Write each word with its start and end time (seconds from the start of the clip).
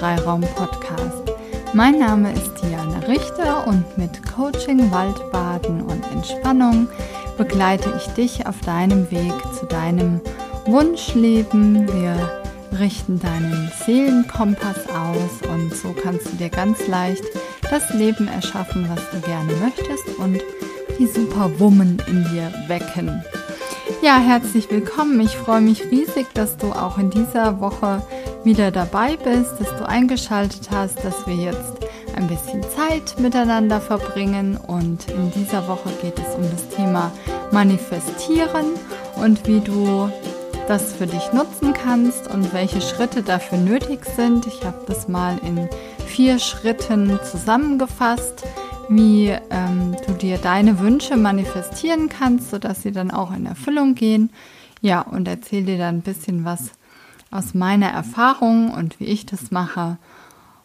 dein 0.00 0.18
Freiraum-Podcast. 0.18 1.32
Mein 1.72 1.98
Name 1.98 2.32
ist 2.32 2.54
Diana 2.62 2.98
Richter 3.06 3.66
und 3.66 3.98
mit 3.98 4.22
Coaching, 4.34 4.90
Waldbaden 4.90 5.82
und 5.82 6.04
Entspannung 6.12 6.88
begleite 7.36 7.92
ich 7.96 8.06
dich 8.14 8.46
auf 8.46 8.60
deinem 8.60 9.10
Weg 9.10 9.32
zu 9.58 9.66
deinem 9.66 10.20
Wunschleben. 10.66 11.86
Wir 11.92 12.16
richten 12.78 13.20
deinen 13.20 13.70
Seelenkompass 13.84 14.88
aus 14.88 15.48
und 15.48 15.74
so 15.74 15.92
kannst 15.92 16.32
du 16.32 16.36
dir 16.36 16.50
ganz 16.50 16.86
leicht 16.86 17.24
das 17.70 17.92
Leben 17.94 18.28
erschaffen, 18.28 18.88
was 18.88 19.02
du 19.10 19.20
gerne 19.26 19.52
möchtest 19.54 20.18
und 20.18 20.40
die 20.98 21.06
Superwoman 21.06 22.02
in 22.06 22.24
dir 22.24 22.52
wecken. 22.66 23.22
Ja, 24.02 24.18
herzlich 24.18 24.70
willkommen. 24.70 25.20
Ich 25.20 25.36
freue 25.36 25.60
mich 25.60 25.90
riesig, 25.90 26.26
dass 26.34 26.56
du 26.56 26.72
auch 26.72 26.98
in 26.98 27.10
dieser 27.10 27.60
Woche 27.60 28.02
wieder 28.48 28.70
dabei 28.70 29.18
bist, 29.18 29.60
dass 29.60 29.76
du 29.76 29.86
eingeschaltet 29.86 30.70
hast, 30.70 31.04
dass 31.04 31.26
wir 31.26 31.34
jetzt 31.34 31.74
ein 32.16 32.26
bisschen 32.28 32.62
Zeit 32.62 33.20
miteinander 33.20 33.78
verbringen. 33.78 34.56
Und 34.56 35.10
in 35.10 35.30
dieser 35.32 35.68
Woche 35.68 35.90
geht 36.00 36.18
es 36.18 36.34
um 36.34 36.44
das 36.50 36.66
Thema 36.70 37.12
Manifestieren 37.52 38.64
und 39.16 39.46
wie 39.46 39.60
du 39.60 40.10
das 40.66 40.94
für 40.94 41.06
dich 41.06 41.30
nutzen 41.34 41.74
kannst 41.74 42.28
und 42.28 42.54
welche 42.54 42.80
Schritte 42.80 43.22
dafür 43.22 43.58
nötig 43.58 44.06
sind. 44.16 44.46
Ich 44.46 44.64
habe 44.64 44.82
das 44.86 45.08
mal 45.08 45.36
in 45.44 45.68
vier 46.06 46.38
Schritten 46.38 47.20
zusammengefasst 47.30 48.44
wie 48.90 49.36
ähm, 49.50 49.94
du 50.06 50.14
dir 50.14 50.38
deine 50.38 50.78
Wünsche 50.78 51.18
manifestieren 51.18 52.08
kannst, 52.08 52.48
sodass 52.48 52.80
sie 52.80 52.92
dann 52.92 53.10
auch 53.10 53.36
in 53.36 53.44
Erfüllung 53.44 53.94
gehen. 53.94 54.30
Ja, 54.80 55.02
und 55.02 55.28
erzähle 55.28 55.66
dir 55.66 55.76
dann 55.76 55.96
ein 55.96 56.00
bisschen 56.00 56.46
was 56.46 56.70
aus 57.30 57.54
meiner 57.54 57.88
Erfahrung 57.88 58.70
und 58.70 59.00
wie 59.00 59.06
ich 59.06 59.26
das 59.26 59.50
mache. 59.50 59.98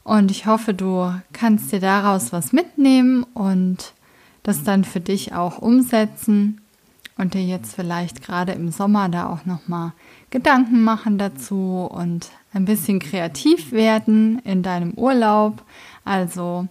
Und 0.03 0.31
ich 0.31 0.45
hoffe, 0.45 0.73
du 0.73 1.13
kannst 1.31 1.71
dir 1.71 1.79
daraus 1.79 2.33
was 2.33 2.51
mitnehmen 2.51 3.23
und 3.33 3.93
das 4.43 4.63
dann 4.63 4.83
für 4.83 4.99
dich 4.99 5.33
auch 5.33 5.59
umsetzen 5.59 6.61
und 7.17 7.33
dir 7.33 7.43
jetzt 7.43 7.75
vielleicht 7.75 8.21
gerade 8.21 8.51
im 8.53 8.71
Sommer 8.71 9.07
da 9.07 9.29
auch 9.29 9.45
noch 9.45 9.67
mal 9.67 9.93
Gedanken 10.29 10.83
machen 10.83 11.17
dazu 11.17 11.87
und 11.89 12.29
ein 12.53 12.65
bisschen 12.65 12.99
kreativ 12.99 13.71
werden 13.71 14.39
in 14.39 14.63
deinem 14.63 14.93
Urlaub. 14.93 15.63
Also 16.03 16.67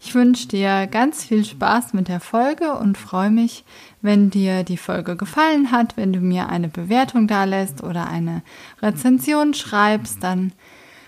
ich 0.00 0.14
wünsche 0.14 0.48
dir 0.48 0.86
ganz 0.86 1.24
viel 1.24 1.44
Spaß 1.44 1.92
mit 1.92 2.08
der 2.08 2.20
Folge 2.20 2.74
und 2.74 2.98
freue 2.98 3.30
mich, 3.30 3.64
wenn 4.02 4.30
dir 4.30 4.64
die 4.64 4.76
Folge 4.76 5.16
gefallen 5.16 5.70
hat, 5.70 5.96
wenn 5.96 6.12
du 6.12 6.20
mir 6.20 6.48
eine 6.48 6.68
Bewertung 6.68 7.28
da 7.28 7.44
lässt 7.44 7.82
oder 7.82 8.08
eine 8.08 8.42
Rezension 8.82 9.54
schreibst, 9.54 10.22
dann 10.22 10.52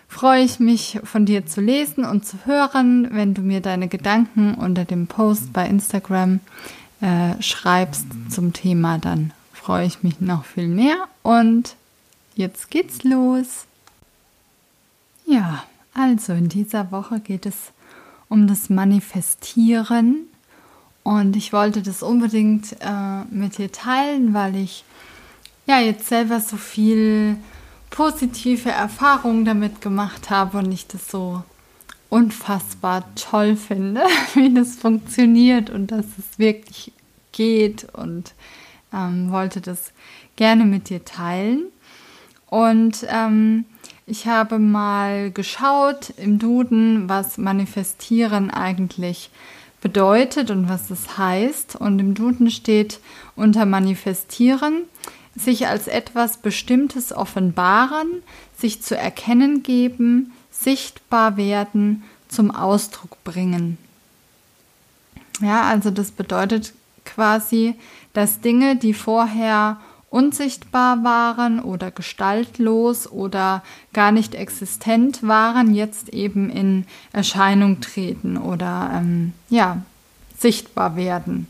freue 0.08 0.44
ich 0.44 0.60
mich 0.60 1.00
von 1.02 1.26
dir 1.26 1.44
zu 1.44 1.60
lesen 1.60 2.04
und 2.04 2.24
zu 2.24 2.38
hören, 2.46 3.08
wenn 3.12 3.34
du 3.34 3.42
mir 3.42 3.60
deine 3.60 3.88
Gedanken 3.88 4.54
unter 4.54 4.84
dem 4.84 5.08
Post 5.08 5.52
bei 5.52 5.66
Instagram 5.66 6.38
äh, 7.00 7.42
schreibst 7.42 8.06
zum 8.30 8.52
Thema, 8.52 8.98
dann 8.98 9.32
freue 9.52 9.86
ich 9.86 10.02
mich 10.04 10.20
noch 10.20 10.44
viel 10.44 10.68
mehr 10.68 10.96
und 11.22 11.74
jetzt 12.36 12.70
geht's 12.70 13.02
los. 13.02 13.66
Ja, 15.26 15.64
also 15.94 16.32
in 16.32 16.48
dieser 16.48 16.92
Woche 16.92 17.18
geht 17.18 17.46
es 17.46 17.72
um 18.28 18.46
das 18.46 18.70
Manifestieren. 18.70 20.28
Und 21.04 21.36
ich 21.36 21.52
wollte 21.52 21.82
das 21.82 22.02
unbedingt 22.02 22.72
äh, 22.80 23.24
mit 23.30 23.58
dir 23.58 23.70
teilen, 23.70 24.34
weil 24.34 24.56
ich 24.56 24.84
ja 25.66 25.78
jetzt 25.78 26.08
selber 26.08 26.40
so 26.40 26.56
viel 26.56 27.36
positive 27.90 28.70
Erfahrungen 28.70 29.44
damit 29.44 29.80
gemacht 29.80 30.30
habe 30.30 30.58
und 30.58 30.72
ich 30.72 30.86
das 30.86 31.08
so 31.10 31.44
unfassbar 32.08 33.04
toll 33.16 33.54
finde, 33.54 34.02
wie 34.34 34.52
das 34.52 34.76
funktioniert 34.76 35.70
und 35.70 35.92
dass 35.92 36.06
es 36.18 36.38
wirklich 36.38 36.92
geht 37.32 37.86
und 37.92 38.32
ähm, 38.92 39.30
wollte 39.30 39.60
das 39.60 39.92
gerne 40.36 40.64
mit 40.64 40.88
dir 40.88 41.04
teilen. 41.04 41.64
Und 42.46 43.04
ähm, 43.08 43.66
ich 44.06 44.26
habe 44.26 44.58
mal 44.58 45.30
geschaut 45.30 46.14
im 46.16 46.38
Duden, 46.38 47.08
was 47.08 47.36
manifestieren 47.36 48.50
eigentlich 48.50 49.30
bedeutet 49.84 50.50
und 50.50 50.66
was 50.66 50.90
es 50.90 51.18
heißt. 51.18 51.76
Und 51.76 51.98
im 51.98 52.14
Duden 52.14 52.50
steht 52.50 53.00
unter 53.36 53.66
manifestieren, 53.66 54.84
sich 55.36 55.66
als 55.68 55.88
etwas 55.88 56.38
Bestimmtes 56.38 57.12
offenbaren, 57.12 58.22
sich 58.56 58.80
zu 58.80 58.96
erkennen 58.96 59.62
geben, 59.62 60.32
sichtbar 60.50 61.36
werden, 61.36 62.02
zum 62.28 62.50
Ausdruck 62.50 63.22
bringen. 63.24 63.76
Ja, 65.42 65.64
also 65.64 65.90
das 65.90 66.12
bedeutet 66.12 66.72
quasi, 67.04 67.74
dass 68.14 68.40
Dinge, 68.40 68.76
die 68.76 68.94
vorher 68.94 69.78
unsichtbar 70.14 71.02
waren 71.02 71.58
oder 71.58 71.90
gestaltlos 71.90 73.10
oder 73.10 73.64
gar 73.92 74.12
nicht 74.12 74.36
existent 74.36 75.26
waren, 75.26 75.74
jetzt 75.74 76.10
eben 76.10 76.50
in 76.50 76.86
Erscheinung 77.12 77.80
treten 77.80 78.36
oder 78.36 78.92
ähm, 78.94 79.32
ja, 79.50 79.82
sichtbar 80.38 80.94
werden. 80.94 81.48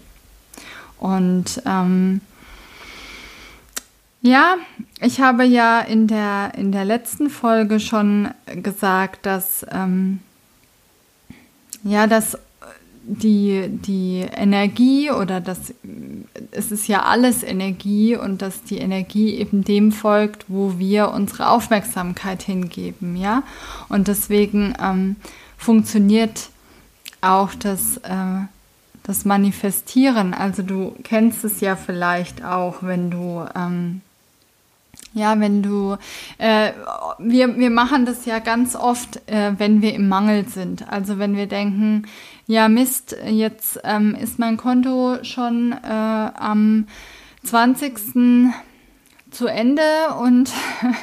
Und 0.97 1.60
ähm, 1.66 2.22
ja, 4.22 4.56
ich 4.98 5.20
habe 5.20 5.44
ja 5.44 5.81
in 5.81 6.06
der, 6.06 6.52
in 6.56 6.72
der 6.72 6.86
letzten 6.86 7.28
Folge 7.28 7.81
schon 7.81 8.31
gesagt, 8.46 9.26
dass, 9.26 9.66
ähm, 9.72 10.20
ja, 11.82 12.06
dass 12.06 12.38
die, 13.06 13.69
die 13.69 14.26
Energie 14.34 15.10
oder 15.10 15.41
das, 15.41 15.75
es 16.50 16.72
ist 16.72 16.88
ja 16.88 17.03
alles 17.03 17.42
Energie 17.42 18.16
und 18.16 18.41
dass 18.41 18.62
die 18.62 18.78
Energie 18.78 19.34
eben 19.34 19.62
dem 19.62 19.92
folgt, 19.92 20.47
wo 20.48 20.78
wir 20.78 21.10
unsere 21.10 21.50
Aufmerksamkeit 21.50 22.43
hingeben, 22.43 23.16
ja. 23.16 23.43
Und 23.88 24.09
deswegen 24.09 24.75
ähm, 24.82 25.16
funktioniert 25.59 26.48
auch 27.20 27.54
das, 27.54 27.98
äh, 27.98 28.47
das 29.03 29.25
Manifestieren. 29.25 30.32
Also 30.32 30.62
du 30.62 30.94
kennst 31.04 31.44
es 31.44 31.60
ja 31.60 31.76
vielleicht 31.76 32.44
auch, 32.44 32.76
wenn 32.82 33.10
du 33.10 33.44
ähm, 33.54 34.00
ja, 35.14 35.38
wenn 35.38 35.62
du, 35.62 35.97
äh, 36.38 36.72
wir, 37.19 37.56
wir 37.56 37.70
machen 37.70 38.04
das 38.04 38.26
ja 38.26 38.41
ganz 38.41 38.75
oft, 38.75 39.22
äh, 39.30 39.52
wenn 39.58 39.80
wir 39.80 39.94
im 39.94 40.08
Mangel 40.08 40.47
sind. 40.48 40.91
Also 40.91 41.19
wenn 41.19 41.36
wir 41.36 41.47
denken, 41.47 42.06
ja 42.47 42.69
Mist, 42.69 43.16
jetzt 43.25 43.80
ähm, 43.84 44.16
ist 44.20 44.38
mein 44.38 44.56
Konto 44.56 45.22
schon 45.22 45.72
äh, 45.72 45.86
am 45.86 46.86
20. 47.44 47.94
zu 49.30 49.47
Ende 49.47 49.82
und 50.20 50.52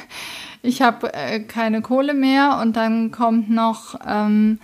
ich 0.62 0.82
habe 0.82 1.14
äh, 1.14 1.40
keine 1.40 1.80
Kohle 1.80 2.12
mehr 2.12 2.58
und 2.60 2.76
dann 2.76 3.12
kommt 3.12 3.50
noch 3.50 3.98
ähm, 4.06 4.58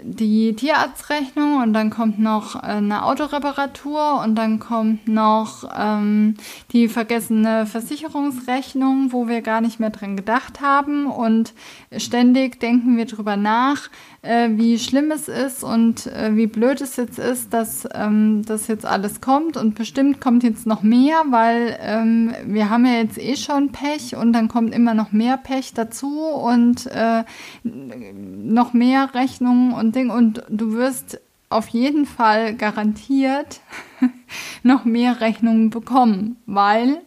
die 0.00 0.54
Tierarztrechnung 0.54 1.62
und 1.62 1.72
dann 1.72 1.90
kommt 1.90 2.18
noch 2.18 2.56
äh, 2.56 2.66
eine 2.66 3.04
Autoreparatur 3.04 4.20
und 4.22 4.34
dann 4.36 4.58
kommt 4.58 5.06
noch 5.06 5.68
ähm, 5.76 6.34
die 6.72 6.88
vergessene 6.88 7.66
Versicherungsrechnung, 7.66 9.12
wo 9.12 9.28
wir 9.28 9.42
gar 9.42 9.60
nicht 9.60 9.80
mehr 9.80 9.90
dran 9.90 10.16
gedacht 10.16 10.60
haben. 10.60 11.06
Und 11.06 11.52
ständig 11.96 12.58
denken 12.60 12.96
wir 12.96 13.06
drüber 13.06 13.36
nach, 13.36 13.90
äh, 14.22 14.50
wie 14.52 14.78
schlimm 14.78 15.10
es 15.10 15.26
ist 15.26 15.64
und 15.64 16.06
äh, 16.06 16.36
wie 16.36 16.46
blöd 16.46 16.80
es 16.80 16.96
jetzt 16.96 17.18
ist, 17.18 17.52
dass 17.52 17.88
ähm, 17.92 18.42
das 18.46 18.68
jetzt 18.68 18.86
alles 18.86 19.20
kommt 19.20 19.56
und 19.56 19.74
bestimmt 19.74 20.20
kommt 20.20 20.44
jetzt 20.44 20.64
noch 20.64 20.82
mehr, 20.82 21.22
weil 21.30 21.76
ähm, 21.80 22.32
wir 22.46 22.70
haben 22.70 22.86
ja 22.86 22.92
jetzt 22.92 23.18
eh 23.18 23.36
schon 23.36 23.72
Pech 23.72 24.14
und 24.14 24.32
dann 24.32 24.46
kommt 24.46 24.74
immer 24.74 24.94
noch 24.94 25.10
mehr 25.10 25.36
Pech 25.36 25.74
dazu 25.74 26.20
und 26.20 26.86
äh, 26.86 27.24
noch 27.64 28.72
mehr 28.72 29.12
Rechnungen 29.12 29.72
und 29.72 29.96
Ding 29.96 30.10
und 30.10 30.44
du 30.48 30.72
wirst 30.72 31.20
auf 31.50 31.68
jeden 31.68 32.06
Fall 32.06 32.54
garantiert 32.54 33.60
noch 34.62 34.84
mehr 34.84 35.20
Rechnungen 35.20 35.70
bekommen, 35.70 36.36
weil 36.46 37.02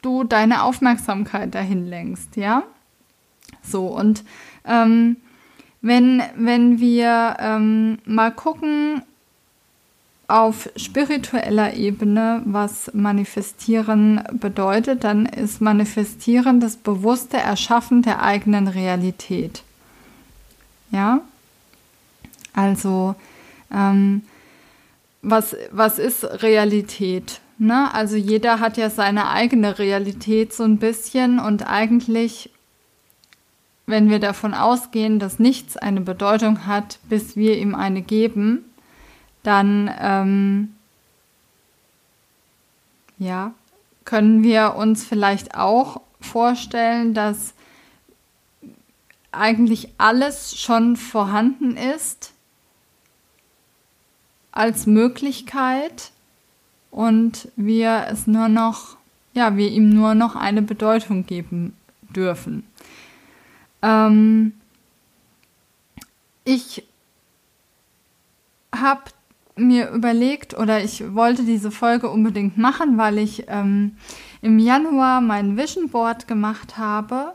du 0.00 0.24
deine 0.24 0.62
Aufmerksamkeit 0.62 1.54
dahin 1.54 1.86
lenkst, 1.86 2.36
ja? 2.36 2.62
So, 3.62 3.86
und 3.86 4.24
ähm, 4.64 5.16
wenn, 5.80 6.22
wenn 6.36 6.80
wir 6.80 7.36
ähm, 7.38 7.98
mal 8.04 8.32
gucken 8.32 9.02
auf 10.26 10.68
spiritueller 10.76 11.74
Ebene, 11.74 12.42
was 12.44 12.92
Manifestieren 12.92 14.22
bedeutet, 14.32 15.04
dann 15.04 15.24
ist 15.24 15.62
Manifestieren 15.62 16.60
das 16.60 16.76
bewusste 16.76 17.38
Erschaffen 17.38 18.02
der 18.02 18.22
eigenen 18.22 18.68
Realität. 18.68 19.62
Ja? 20.90 21.22
Also, 22.52 23.14
ähm, 23.72 24.22
was, 25.22 25.56
was 25.70 25.98
ist 25.98 26.24
Realität? 26.42 27.40
Ne? 27.58 27.92
Also 27.92 28.16
jeder 28.16 28.60
hat 28.60 28.76
ja 28.76 28.90
seine 28.90 29.30
eigene 29.30 29.78
Realität 29.78 30.52
so 30.52 30.64
ein 30.64 30.78
bisschen 30.78 31.40
und 31.40 31.66
eigentlich, 31.66 32.50
wenn 33.88 34.10
wir 34.10 34.18
davon 34.18 34.52
ausgehen, 34.52 35.18
dass 35.18 35.38
nichts 35.38 35.78
eine 35.78 36.02
Bedeutung 36.02 36.66
hat, 36.66 36.98
bis 37.08 37.36
wir 37.36 37.56
ihm 37.56 37.74
eine 37.74 38.02
geben, 38.02 38.64
dann 39.42 39.90
ähm, 39.98 40.74
ja, 43.18 43.52
können 44.04 44.42
wir 44.42 44.74
uns 44.76 45.04
vielleicht 45.04 45.54
auch 45.54 46.02
vorstellen, 46.20 47.14
dass 47.14 47.54
eigentlich 49.32 49.88
alles 49.96 50.60
schon 50.60 50.96
vorhanden 50.96 51.76
ist 51.76 52.32
als 54.52 54.86
Möglichkeit 54.86 56.10
und 56.90 57.48
wir 57.56 58.06
es 58.10 58.26
nur 58.26 58.48
noch, 58.48 58.96
ja, 59.32 59.56
wir 59.56 59.70
ihm 59.70 59.88
nur 59.88 60.14
noch 60.14 60.36
eine 60.36 60.60
Bedeutung 60.60 61.24
geben 61.24 61.74
dürfen. 62.14 62.64
Ähm, 63.82 64.52
ich 66.44 66.86
habe 68.74 69.02
mir 69.56 69.90
überlegt 69.90 70.56
oder 70.56 70.82
ich 70.82 71.14
wollte 71.14 71.44
diese 71.44 71.70
Folge 71.70 72.08
unbedingt 72.08 72.58
machen, 72.58 72.96
weil 72.96 73.18
ich 73.18 73.44
ähm, 73.48 73.96
im 74.40 74.58
Januar 74.58 75.20
mein 75.20 75.56
Vision 75.56 75.88
Board 75.88 76.28
gemacht 76.28 76.78
habe 76.78 77.32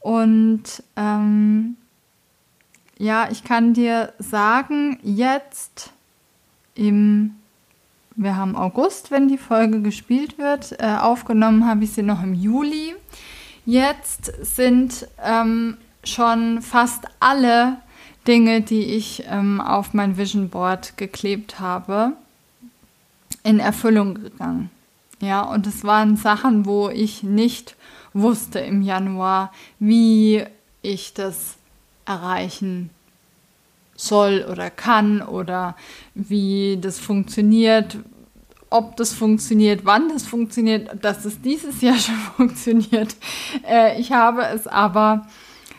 und 0.00 0.82
ähm, 0.96 1.76
ja, 2.98 3.28
ich 3.30 3.42
kann 3.44 3.74
dir 3.74 4.12
sagen, 4.18 4.98
jetzt 5.02 5.92
im, 6.74 7.36
wir 8.14 8.36
haben 8.36 8.54
August, 8.54 9.10
wenn 9.10 9.28
die 9.28 9.38
Folge 9.38 9.80
gespielt 9.80 10.38
wird, 10.38 10.80
äh, 10.80 10.96
aufgenommen 11.00 11.66
habe 11.66 11.84
ich 11.84 11.92
sie 11.92 12.02
noch 12.02 12.22
im 12.22 12.34
Juli. 12.34 12.94
Jetzt 13.64 14.32
sind 14.56 15.06
ähm, 15.22 15.76
schon 16.04 16.62
fast 16.62 17.04
alle 17.20 17.76
Dinge, 18.26 18.60
die 18.60 18.84
ich 18.84 19.24
ähm, 19.28 19.60
auf 19.60 19.94
mein 19.94 20.16
Vision 20.16 20.48
Board 20.48 20.96
geklebt 20.96 21.60
habe, 21.60 22.12
in 23.44 23.60
Erfüllung 23.60 24.14
gegangen. 24.14 24.70
Ja, 25.20 25.42
und 25.42 25.66
es 25.66 25.84
waren 25.84 26.16
Sachen, 26.16 26.66
wo 26.66 26.88
ich 26.88 27.22
nicht 27.22 27.76
wusste 28.12 28.58
im 28.58 28.82
Januar, 28.82 29.52
wie 29.78 30.44
ich 30.82 31.14
das 31.14 31.56
erreichen 32.04 32.90
soll 33.94 34.44
oder 34.50 34.70
kann 34.70 35.22
oder 35.22 35.76
wie 36.14 36.78
das 36.80 36.98
funktioniert, 36.98 37.98
ob 38.72 38.96
das 38.96 39.12
funktioniert, 39.12 39.84
wann 39.84 40.08
das 40.08 40.26
funktioniert, 40.26 41.04
dass 41.04 41.24
es 41.24 41.40
dieses 41.40 41.80
Jahr 41.80 41.96
schon 41.98 42.16
funktioniert. 42.36 43.14
Äh, 43.68 44.00
ich 44.00 44.12
habe 44.12 44.46
es 44.46 44.66
aber 44.66 45.26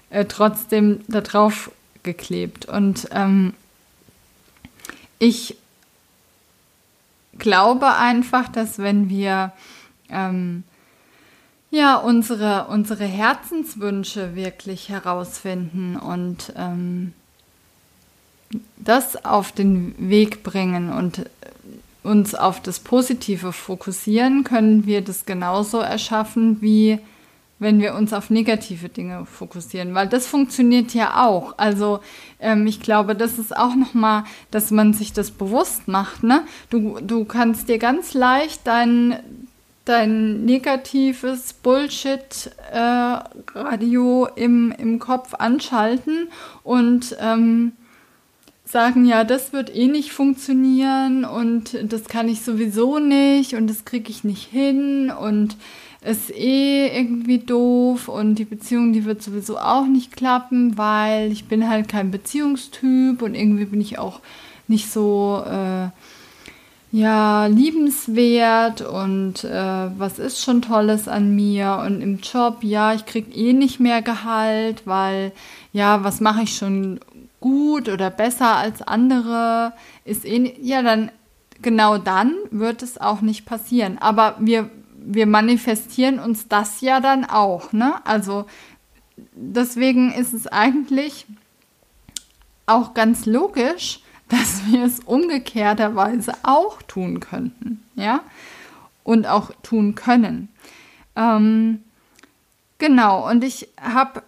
äh, 0.09 0.25
trotzdem 0.25 1.01
darauf 1.07 1.71
geklebt 2.03 2.65
und 2.65 3.07
ähm, 3.11 3.53
ich 5.19 5.55
glaube 7.37 7.93
einfach, 7.93 8.49
dass 8.49 8.77
wenn 8.77 9.09
wir 9.09 9.53
ähm, 10.09 10.63
ja, 11.73 11.95
unsere, 11.95 12.67
unsere 12.67 13.05
Herzenswünsche 13.05 14.35
wirklich 14.35 14.89
herausfinden 14.89 15.97
und 15.97 16.53
ähm, 16.55 17.13
das 18.77 19.25
auf 19.25 19.51
den 19.51 19.95
Weg 19.97 20.43
bringen 20.43 20.91
und 20.91 21.25
uns 22.03 22.35
auf 22.35 22.61
das 22.61 22.79
Positive 22.79 23.51
fokussieren, 23.53 24.43
können 24.43 24.85
wir 24.85 25.01
das 25.01 25.25
genauso 25.25 25.79
erschaffen, 25.79 26.61
wie 26.61 26.99
wenn 27.59 27.79
wir 27.79 27.93
uns 27.95 28.13
auf 28.13 28.29
negative 28.29 28.89
Dinge 28.89 29.25
fokussieren, 29.25 29.95
weil 29.95 30.07
das 30.07 30.27
funktioniert 30.27 30.93
ja 30.93 31.25
auch. 31.25 31.55
Also 31.57 32.01
ähm, 32.39 32.67
ich 32.67 32.81
glaube, 32.81 33.15
das 33.15 33.39
ist 33.39 33.57
auch 33.57 33.73
nochmal, 33.75 34.25
dass 34.51 34.69
man 34.69 34.93
sich 34.93 35.13
das 35.13 35.31
bewusst 35.31 35.87
macht. 35.87 36.21
Ne? 36.23 36.43
Du, 36.69 36.99
du 36.99 37.25
kannst 37.25 37.69
dir 37.69 37.79
ganz 37.79 38.13
leicht 38.13 38.67
dein, 38.67 39.17
dein 39.85 40.45
negatives 40.45 41.53
Bullshit-Radio 41.53 44.27
äh, 44.27 44.43
im, 44.43 44.71
im 44.77 44.99
Kopf 44.99 45.33
anschalten 45.35 46.27
und 46.63 47.15
ähm, 47.19 47.71
sagen, 48.73 49.05
ja, 49.05 49.23
das 49.23 49.53
wird 49.53 49.73
eh 49.73 49.87
nicht 49.87 50.11
funktionieren 50.11 51.25
und 51.25 51.77
das 51.83 52.05
kann 52.05 52.27
ich 52.27 52.41
sowieso 52.41 52.97
nicht 52.97 53.53
und 53.53 53.69
das 53.69 53.85
kriege 53.85 54.09
ich 54.09 54.23
nicht 54.23 54.49
hin 54.49 55.11
und 55.11 55.55
ist 56.01 56.31
eh 56.31 56.87
irgendwie 56.87 57.37
doof 57.37 58.07
und 58.07 58.35
die 58.35 58.45
Beziehung, 58.45 58.91
die 58.91 59.05
wird 59.05 59.21
sowieso 59.21 59.59
auch 59.59 59.85
nicht 59.85 60.17
klappen, 60.17 60.75
weil 60.75 61.31
ich 61.31 61.45
bin 61.45 61.69
halt 61.69 61.87
kein 61.87 62.09
Beziehungstyp 62.09 63.21
und 63.21 63.35
irgendwie 63.35 63.65
bin 63.65 63.79
ich 63.79 63.99
auch 63.99 64.19
nicht 64.67 64.91
so 64.91 65.43
äh, 65.45 65.89
ja, 66.91 67.45
liebenswert 67.45 68.81
und 68.81 69.43
äh, 69.43 69.99
was 69.99 70.17
ist 70.17 70.41
schon 70.41 70.63
Tolles 70.63 71.07
an 71.07 71.35
mir 71.35 71.79
und 71.85 72.01
im 72.01 72.19
Job, 72.21 72.63
ja, 72.63 72.93
ich 72.95 73.05
krieg 73.05 73.37
eh 73.37 73.53
nicht 73.53 73.79
mehr 73.79 74.01
Gehalt, 74.01 74.81
weil 74.85 75.31
ja, 75.73 76.03
was 76.03 76.21
mache 76.21 76.41
ich 76.41 76.57
schon 76.57 76.99
gut 77.43 77.89
oder 77.89 78.09
besser 78.09 78.55
als 78.55 78.81
andere, 78.81 79.73
ist 80.05 80.23
eh, 80.23 80.55
ja, 80.61 80.81
dann 80.81 81.11
genau 81.61 81.97
dann 81.97 82.33
wird 82.51 82.81
es 82.81 83.01
auch 83.01 83.19
nicht 83.19 83.45
passieren. 83.45 83.97
Aber 83.97 84.37
wir, 84.39 84.69
wir 84.95 85.27
manifestieren 85.27 86.19
uns 86.19 86.47
das 86.47 86.79
ja 86.79 87.01
dann 87.01 87.25
auch, 87.25 87.73
ne? 87.73 87.95
Also 88.05 88.45
deswegen 89.33 90.13
ist 90.13 90.31
es 90.31 90.47
eigentlich 90.47 91.25
auch 92.65 92.93
ganz 92.93 93.25
logisch, 93.25 93.99
dass 94.29 94.65
wir 94.67 94.85
es 94.85 95.01
umgekehrterweise 95.01 96.31
auch 96.43 96.81
tun 96.83 97.19
könnten, 97.19 97.83
ja, 97.95 98.21
und 99.03 99.27
auch 99.27 99.51
tun 99.63 99.95
können. 99.95 100.47
Ähm, 101.17 101.83
genau, 102.77 103.29
und 103.29 103.43
ich 103.43 103.67
habe 103.81 104.23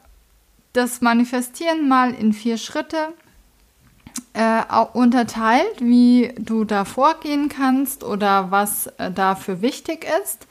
das 0.75 1.01
Manifestieren 1.01 1.87
mal 1.87 2.13
in 2.13 2.33
vier 2.33 2.57
Schritte 2.57 3.13
äh, 4.33 4.61
unterteilt, 4.93 5.79
wie 5.79 6.33
du 6.37 6.63
da 6.63 6.85
vorgehen 6.85 7.49
kannst 7.49 8.03
oder 8.03 8.51
was 8.51 8.87
äh, 8.97 9.11
dafür 9.11 9.61
wichtig 9.61 10.05
ist. 10.21 10.47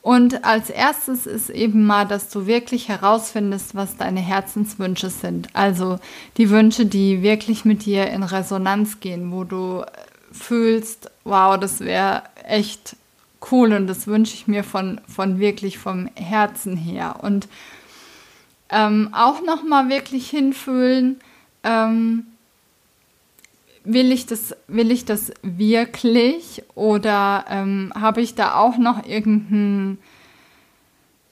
Und 0.00 0.44
als 0.44 0.70
erstes 0.70 1.26
ist 1.26 1.50
eben 1.50 1.84
mal, 1.84 2.06
dass 2.06 2.30
du 2.30 2.46
wirklich 2.46 2.88
herausfindest, 2.88 3.74
was 3.74 3.96
deine 3.96 4.20
Herzenswünsche 4.20 5.10
sind. 5.10 5.48
Also 5.54 5.98
die 6.36 6.50
Wünsche, 6.50 6.86
die 6.86 7.22
wirklich 7.22 7.64
mit 7.64 7.84
dir 7.84 8.08
in 8.08 8.22
Resonanz 8.22 9.00
gehen, 9.00 9.32
wo 9.32 9.44
du 9.44 9.84
fühlst, 10.32 11.10
wow, 11.24 11.58
das 11.58 11.80
wäre 11.80 12.22
echt 12.44 12.96
cool 13.50 13.72
und 13.72 13.86
das 13.86 14.06
wünsche 14.06 14.34
ich 14.34 14.46
mir 14.46 14.64
von, 14.64 15.00
von 15.06 15.38
wirklich 15.38 15.78
vom 15.78 16.08
Herzen 16.14 16.76
her. 16.76 17.16
Und 17.22 17.48
ähm, 18.70 19.10
auch 19.12 19.42
nochmal 19.42 19.88
wirklich 19.88 20.28
hinfühlen, 20.28 21.20
ähm, 21.64 22.26
will 23.84 24.12
ich 24.12 24.26
das, 24.26 24.54
will 24.66 24.90
ich 24.90 25.04
das 25.04 25.32
wirklich 25.42 26.62
oder 26.74 27.46
ähm, 27.48 27.92
habe 27.98 28.20
ich 28.20 28.34
da 28.34 28.54
auch 28.54 28.76
noch 28.76 29.06
irgendeinen, 29.06 29.98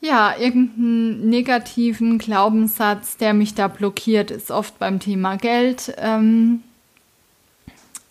ja, 0.01 0.35
irgendeinen 0.39 1.29
negativen 1.29 2.19
Glaubenssatz, 2.19 3.17
der 3.19 3.35
mich 3.35 3.55
da 3.55 3.69
blockiert, 3.69 4.31
ist 4.31 4.51
oft 4.51 4.79
beim 4.79 5.01
Thema 5.01 5.37
Geld 5.37 5.95
ähm, 5.99 6.63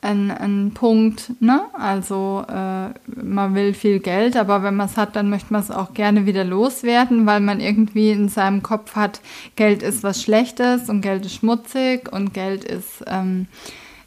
ein, 0.02 0.32
ein 0.32 0.72
Punkt, 0.74 1.32
ne? 1.42 1.62
Also 1.74 2.46
äh, 2.48 2.90
man 3.20 3.56
will 3.56 3.74
viel 3.74 4.00
Geld, 4.00 4.38
aber 4.38 4.62
wenn 4.62 4.76
man 4.76 4.88
es 4.88 4.98
hat, 4.98 5.16
dann 5.16 5.30
möchte 5.30 5.52
man 5.52 5.62
es 5.62 5.72
auch 5.72 5.94
gerne 5.94 6.26
wieder 6.26 6.44
loswerden, 6.44 7.26
weil 7.26 7.40
man 7.40 7.60
irgendwie 7.60 8.12
in 8.12 8.30
seinem 8.30 8.62
Kopf 8.62 8.96
hat, 8.96 9.22
Geld 9.56 9.82
ist 9.82 10.04
was 10.04 10.22
Schlechtes 10.22 10.90
und 10.90 11.02
Geld 11.02 11.26
ist 11.26 11.36
schmutzig 11.36 12.12
und 12.12 12.34
Geld 12.34 12.64
ist 12.64 13.04
ähm, 13.08 13.48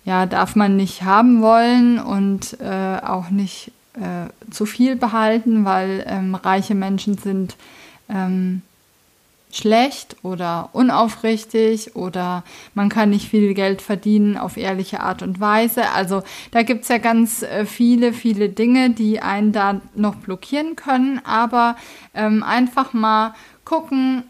ja, 0.05 0.25
darf 0.25 0.57
man 0.57 0.77
nicht 0.77 1.03
haben 1.03 1.43
wollen 1.43 1.99
und 1.99 2.59
äh, 2.61 2.99
auch 3.05 3.29
nicht 3.29 3.73
äh, 3.95 4.51
zu 4.51 4.65
viel 4.65 4.97
behalten, 4.97 5.67
weil 5.67 6.03
ähm, 6.07 6.35
reiche 6.35 6.75
Menschen 6.75 7.19
sind 7.19 7.57
ähm, 8.09 8.63
schlecht 9.53 10.17
oder 10.23 10.71
unaufrichtig 10.73 11.97
oder 11.97 12.45
man 12.75 12.89
kann 12.89 13.11
nicht 13.11 13.29
viel 13.29 13.55
Geld 13.55 13.81
verdienen 13.83 14.37
auf 14.37 14.57
ehrliche 14.57 15.01
Art 15.01 15.23
und 15.23 15.41
Weise. 15.41 15.91
Also 15.91 16.23
da 16.51 16.63
gibt 16.63 16.83
es 16.83 16.89
ja 16.89 16.99
ganz 16.99 17.43
äh, 17.43 17.65
viele, 17.65 18.13
viele 18.13 18.49
Dinge, 18.49 18.91
die 18.91 19.21
einen 19.21 19.53
da 19.53 19.81
noch 19.95 20.17
blockieren 20.17 20.77
können, 20.77 21.21
aber 21.25 21.77
ähm, 22.15 22.43
einfach 22.43 22.93
mal 22.93 23.35
gucken, 23.65 24.25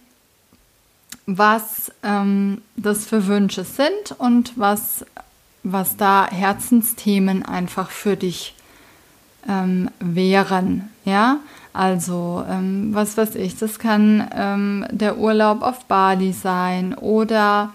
was 1.27 1.93
ähm, 2.03 2.63
das 2.77 3.07
für 3.07 3.27
Wünsche 3.27 3.65
sind 3.65 4.15
und 4.19 4.53
was 4.57 5.05
was 5.73 5.97
da 5.97 6.29
Herzensthemen 6.31 7.45
einfach 7.45 7.91
für 7.91 8.17
dich 8.17 8.55
ähm, 9.49 9.91
wären. 10.01 10.91
Ja, 11.05 11.39
also 11.79 12.45
ähm, 12.51 12.93
was 12.93 13.17
weiß 13.17 13.37
ich, 13.37 13.57
das 13.57 13.79
kann 13.79 14.29
ähm, 14.35 14.85
der 14.91 15.17
Urlaub 15.17 15.63
auf 15.63 15.85
Bali 15.85 16.33
sein 16.33 16.93
oder 16.93 17.73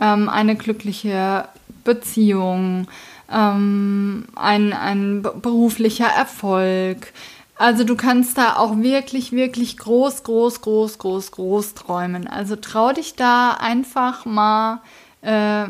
ähm, 0.00 0.28
eine 0.28 0.56
glückliche 0.56 1.44
Beziehung, 1.84 2.88
ähm, 3.32 4.24
ein, 4.34 4.72
ein 4.72 5.22
beruflicher 5.22 6.08
Erfolg. 6.08 7.12
Also 7.54 7.84
du 7.84 7.94
kannst 7.94 8.38
da 8.38 8.56
auch 8.56 8.78
wirklich, 8.78 9.30
wirklich 9.30 9.78
groß, 9.78 10.24
groß, 10.24 10.60
groß, 10.60 10.98
groß, 10.98 11.30
groß 11.30 11.74
träumen. 11.74 12.26
Also 12.26 12.56
trau 12.56 12.92
dich 12.92 13.14
da 13.14 13.52
einfach 13.52 14.24
mal 14.24 14.80
äh, 15.22 15.66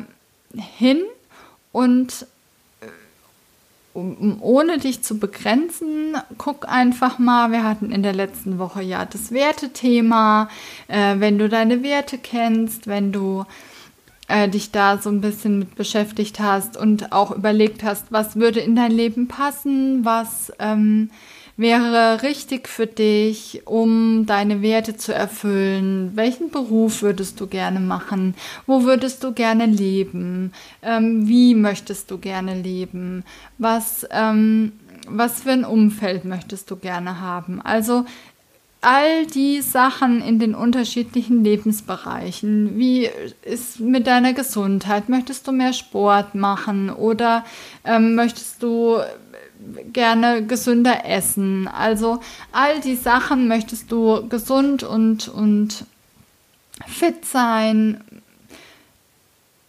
hin 0.78 1.02
und 1.70 2.26
ohne 3.94 4.78
dich 4.78 5.02
zu 5.02 5.18
begrenzen, 5.18 6.16
guck 6.36 6.68
einfach 6.68 7.18
mal, 7.18 7.52
wir 7.52 7.62
hatten 7.62 7.92
in 7.92 8.02
der 8.02 8.12
letzten 8.12 8.58
Woche 8.58 8.82
ja 8.82 9.04
das 9.04 9.30
Wertethema, 9.30 10.48
äh, 10.88 11.14
wenn 11.18 11.38
du 11.38 11.48
deine 11.48 11.82
Werte 11.82 12.18
kennst, 12.18 12.88
wenn 12.88 13.12
du 13.12 13.44
äh, 14.28 14.48
dich 14.48 14.72
da 14.72 14.98
so 14.98 15.10
ein 15.10 15.20
bisschen 15.20 15.60
mit 15.60 15.76
beschäftigt 15.76 16.40
hast 16.40 16.76
und 16.76 17.12
auch 17.12 17.30
überlegt 17.30 17.84
hast, 17.84 18.10
was 18.10 18.36
würde 18.36 18.60
in 18.60 18.74
dein 18.74 18.92
Leben 18.92 19.28
passen, 19.28 20.04
was 20.04 20.52
ähm, 20.58 21.10
wäre 21.56 22.22
richtig 22.22 22.68
für 22.68 22.86
dich, 22.86 23.62
um 23.64 24.26
deine 24.26 24.62
Werte 24.62 24.96
zu 24.96 25.14
erfüllen? 25.14 26.12
Welchen 26.14 26.50
Beruf 26.50 27.02
würdest 27.02 27.40
du 27.40 27.46
gerne 27.46 27.80
machen? 27.80 28.34
Wo 28.66 28.84
würdest 28.84 29.22
du 29.24 29.32
gerne 29.32 29.66
leben? 29.66 30.52
Ähm, 30.82 31.28
wie 31.28 31.54
möchtest 31.54 32.10
du 32.10 32.18
gerne 32.18 32.60
leben? 32.60 33.24
Was, 33.58 34.06
ähm, 34.10 34.72
was 35.06 35.42
für 35.42 35.52
ein 35.52 35.64
Umfeld 35.64 36.24
möchtest 36.24 36.70
du 36.70 36.76
gerne 36.76 37.20
haben? 37.20 37.60
Also 37.62 38.04
all 38.84 39.26
die 39.26 39.62
Sachen 39.62 40.20
in 40.20 40.38
den 40.38 40.54
unterschiedlichen 40.54 41.42
Lebensbereichen. 41.42 42.76
Wie 42.76 43.08
ist 43.42 43.80
mit 43.80 44.06
deiner 44.06 44.34
Gesundheit? 44.34 45.08
Möchtest 45.08 45.48
du 45.48 45.52
mehr 45.52 45.72
Sport 45.72 46.34
machen 46.34 46.90
oder 46.90 47.44
ähm, 47.84 48.14
möchtest 48.14 48.62
du 48.62 48.98
gerne 49.92 50.44
gesünder 50.46 51.04
essen. 51.04 51.68
Also 51.68 52.20
all 52.52 52.80
die 52.80 52.96
Sachen 52.96 53.48
möchtest 53.48 53.90
du 53.90 54.28
gesund 54.28 54.82
und, 54.82 55.28
und 55.28 55.86
fit 56.86 57.24
sein. 57.24 58.02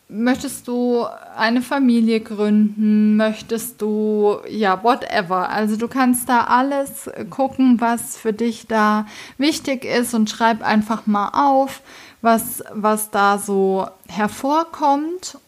Möchtest 0.08 0.68
du 0.68 1.06
eine 1.36 1.62
Familie 1.62 2.20
gründen? 2.20 3.18
Möchtest 3.18 3.82
du, 3.82 4.38
ja, 4.48 4.84
whatever. 4.84 5.50
Also 5.50 5.78
du 5.78 5.88
kannst 5.88 6.30
da 6.30 6.42
alles 6.42 7.10
gucken, 7.32 7.82
was 7.82 8.18
für 8.18 8.32
dich 8.32 8.68
da 8.68 9.08
wichtig 9.38 9.84
ist 9.84 10.14
und 10.14 10.30
schreib 10.30 10.62
einfach 10.62 11.08
mal 11.08 11.30
auf, 11.30 11.82
was, 12.22 12.64
was 12.72 13.10
da 13.10 13.40
so 13.40 13.88
hervorkommt 14.08 15.40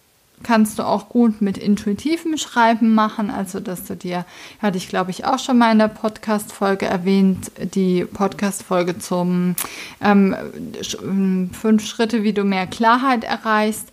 kannst 0.43 0.77
du 0.77 0.83
auch 0.83 1.09
gut 1.09 1.41
mit 1.41 1.57
intuitivem 1.57 2.37
Schreiben 2.37 2.93
machen, 2.93 3.29
also 3.31 3.59
dass 3.59 3.85
du 3.85 3.95
dir, 3.95 4.25
hatte 4.61 4.77
ich 4.77 4.87
glaube 4.87 5.11
ich 5.11 5.25
auch 5.25 5.39
schon 5.39 5.57
mal 5.57 5.71
in 5.71 5.79
der 5.79 5.87
Podcast-Folge 5.87 6.85
erwähnt, 6.85 7.51
die 7.73 8.05
Podcast-Folge 8.05 8.99
zum 8.99 9.55
ähm, 10.01 10.35
ähm, 11.01 11.49
fünf 11.59 11.85
Schritte, 11.85 12.23
wie 12.23 12.33
du 12.33 12.43
mehr 12.43 12.67
Klarheit 12.67 13.23
erreichst, 13.23 13.89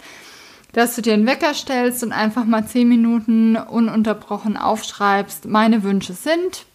dass 0.72 0.96
du 0.96 1.02
dir 1.02 1.14
einen 1.14 1.26
Wecker 1.26 1.54
stellst 1.54 2.02
und 2.02 2.12
einfach 2.12 2.44
mal 2.44 2.66
zehn 2.66 2.88
Minuten 2.88 3.56
ununterbrochen 3.56 4.56
aufschreibst, 4.56 5.46
meine 5.46 5.82
Wünsche 5.82 6.12
sind, 6.12 6.66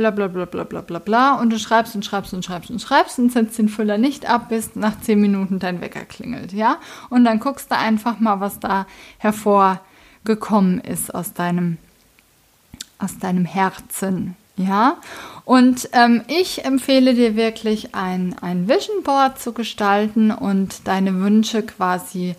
bla 0.00 0.10
bla 0.10 0.28
bla 0.28 0.46
bla 0.46 0.64
bla 0.64 0.80
bla 0.80 0.98
bla 0.98 1.34
und 1.34 1.50
du 1.50 1.58
schreibst 1.58 1.94
und 1.94 2.06
schreibst 2.06 2.32
und 2.32 2.42
schreibst 2.42 2.70
und 2.70 2.80
schreibst 2.80 3.18
und 3.18 3.30
setzt 3.30 3.58
den 3.58 3.68
Füller 3.68 3.98
nicht 3.98 4.26
ab, 4.26 4.48
bis 4.48 4.74
nach 4.74 4.98
zehn 5.02 5.20
Minuten 5.20 5.58
dein 5.58 5.82
Wecker 5.82 6.06
klingelt, 6.06 6.54
ja? 6.54 6.78
Und 7.10 7.24
dann 7.24 7.38
guckst 7.38 7.70
du 7.70 7.76
einfach 7.76 8.18
mal, 8.18 8.40
was 8.40 8.58
da 8.58 8.86
hervorgekommen 9.18 10.80
ist 10.80 11.14
aus 11.14 11.34
deinem, 11.34 11.76
aus 12.98 13.18
deinem 13.18 13.44
Herzen, 13.44 14.36
ja? 14.56 14.96
Und 15.44 15.90
ähm, 15.92 16.22
ich 16.28 16.64
empfehle 16.64 17.12
dir 17.12 17.36
wirklich 17.36 17.94
ein, 17.94 18.34
ein 18.40 18.70
Vision 18.70 19.02
Board 19.02 19.38
zu 19.38 19.52
gestalten 19.52 20.30
und 20.30 20.88
deine 20.88 21.20
Wünsche 21.20 21.62
quasi 21.62 22.36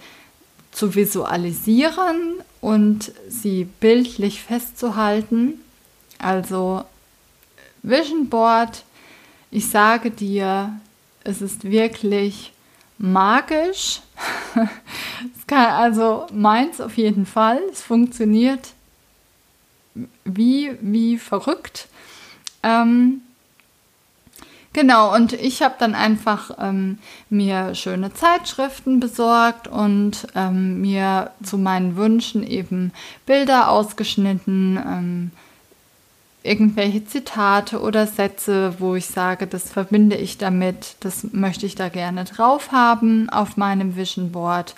zu 0.71 0.95
visualisieren 0.95 2.41
und 2.59 3.11
sie 3.29 3.65
bildlich 3.79 4.41
festzuhalten. 4.41 5.59
Also 6.17 6.85
Vision 7.83 8.29
Board, 8.29 8.83
ich 9.49 9.69
sage 9.69 10.11
dir, 10.11 10.79
es 11.23 11.41
ist 11.41 11.63
wirklich 11.63 12.53
magisch. 12.97 14.01
also 15.51 16.27
meins 16.31 16.79
auf 16.79 16.97
jeden 16.97 17.25
Fall. 17.25 17.59
Es 17.71 17.81
funktioniert 17.81 18.73
wie, 20.23 20.77
wie 20.79 21.17
verrückt. 21.17 21.87
Ähm, 22.63 23.21
genau, 24.71 25.13
und 25.13 25.33
ich 25.33 25.61
habe 25.61 25.75
dann 25.79 25.95
einfach 25.95 26.51
ähm, 26.59 26.99
mir 27.29 27.75
schöne 27.75 28.13
Zeitschriften 28.13 28.99
besorgt 28.99 29.67
und 29.67 30.27
ähm, 30.35 30.79
mir 30.81 31.31
zu 31.43 31.57
meinen 31.57 31.97
Wünschen 31.97 32.43
eben 32.43 32.93
Bilder 33.25 33.69
ausgeschnitten, 33.69 34.77
ähm, 34.77 35.31
irgendwelche 36.43 37.05
Zitate 37.05 37.81
oder 37.81 38.07
Sätze, 38.07 38.75
wo 38.79 38.95
ich 38.95 39.05
sage, 39.07 39.47
das 39.47 39.69
verbinde 39.69 40.15
ich 40.15 40.37
damit, 40.37 40.95
das 41.01 41.27
möchte 41.31 41.65
ich 41.65 41.75
da 41.75 41.89
gerne 41.89 42.25
drauf 42.25 42.71
haben 42.71 43.29
auf 43.29 43.57
meinem 43.57 43.95
Vision 43.95 44.31
Board. 44.31 44.75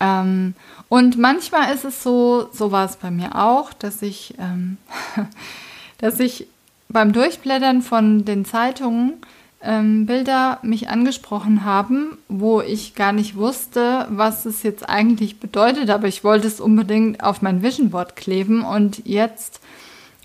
Ähm, 0.00 0.54
und 0.88 1.18
manchmal 1.18 1.74
ist 1.74 1.84
es 1.84 2.02
so, 2.02 2.48
so 2.52 2.70
war 2.70 2.84
es 2.84 2.96
bei 2.96 3.10
mir 3.10 3.36
auch, 3.36 3.72
dass 3.72 4.02
ich, 4.02 4.34
ähm, 4.38 4.76
dass 5.98 6.20
ich 6.20 6.46
beim 6.88 7.12
Durchblättern 7.12 7.82
von 7.82 8.24
den 8.24 8.44
Zeitungen 8.44 9.14
ähm, 9.62 10.06
Bilder 10.06 10.58
mich 10.62 10.88
angesprochen 10.88 11.64
haben, 11.64 12.18
wo 12.28 12.60
ich 12.60 12.94
gar 12.94 13.12
nicht 13.12 13.36
wusste, 13.36 14.06
was 14.10 14.44
es 14.44 14.62
jetzt 14.62 14.88
eigentlich 14.88 15.40
bedeutet, 15.40 15.90
aber 15.90 16.08
ich 16.08 16.24
wollte 16.24 16.46
es 16.46 16.60
unbedingt 16.60 17.22
auf 17.22 17.42
mein 17.42 17.62
Vision 17.62 17.90
Board 17.90 18.16
kleben 18.16 18.64
und 18.64 19.06
jetzt 19.06 19.60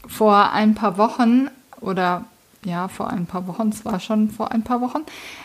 vor 0.07 0.51
ein 0.51 0.75
paar 0.75 0.97
Wochen 0.97 1.49
oder 1.81 2.25
ja, 2.65 2.87
vor 2.87 3.09
ein 3.09 3.25
paar 3.25 3.47
Wochen, 3.47 3.69
es 3.69 3.83
war 3.85 3.99
schon 3.99 4.29
vor 4.29 4.51
ein 4.51 4.63
paar 4.63 4.81
Wochen, 4.81 5.01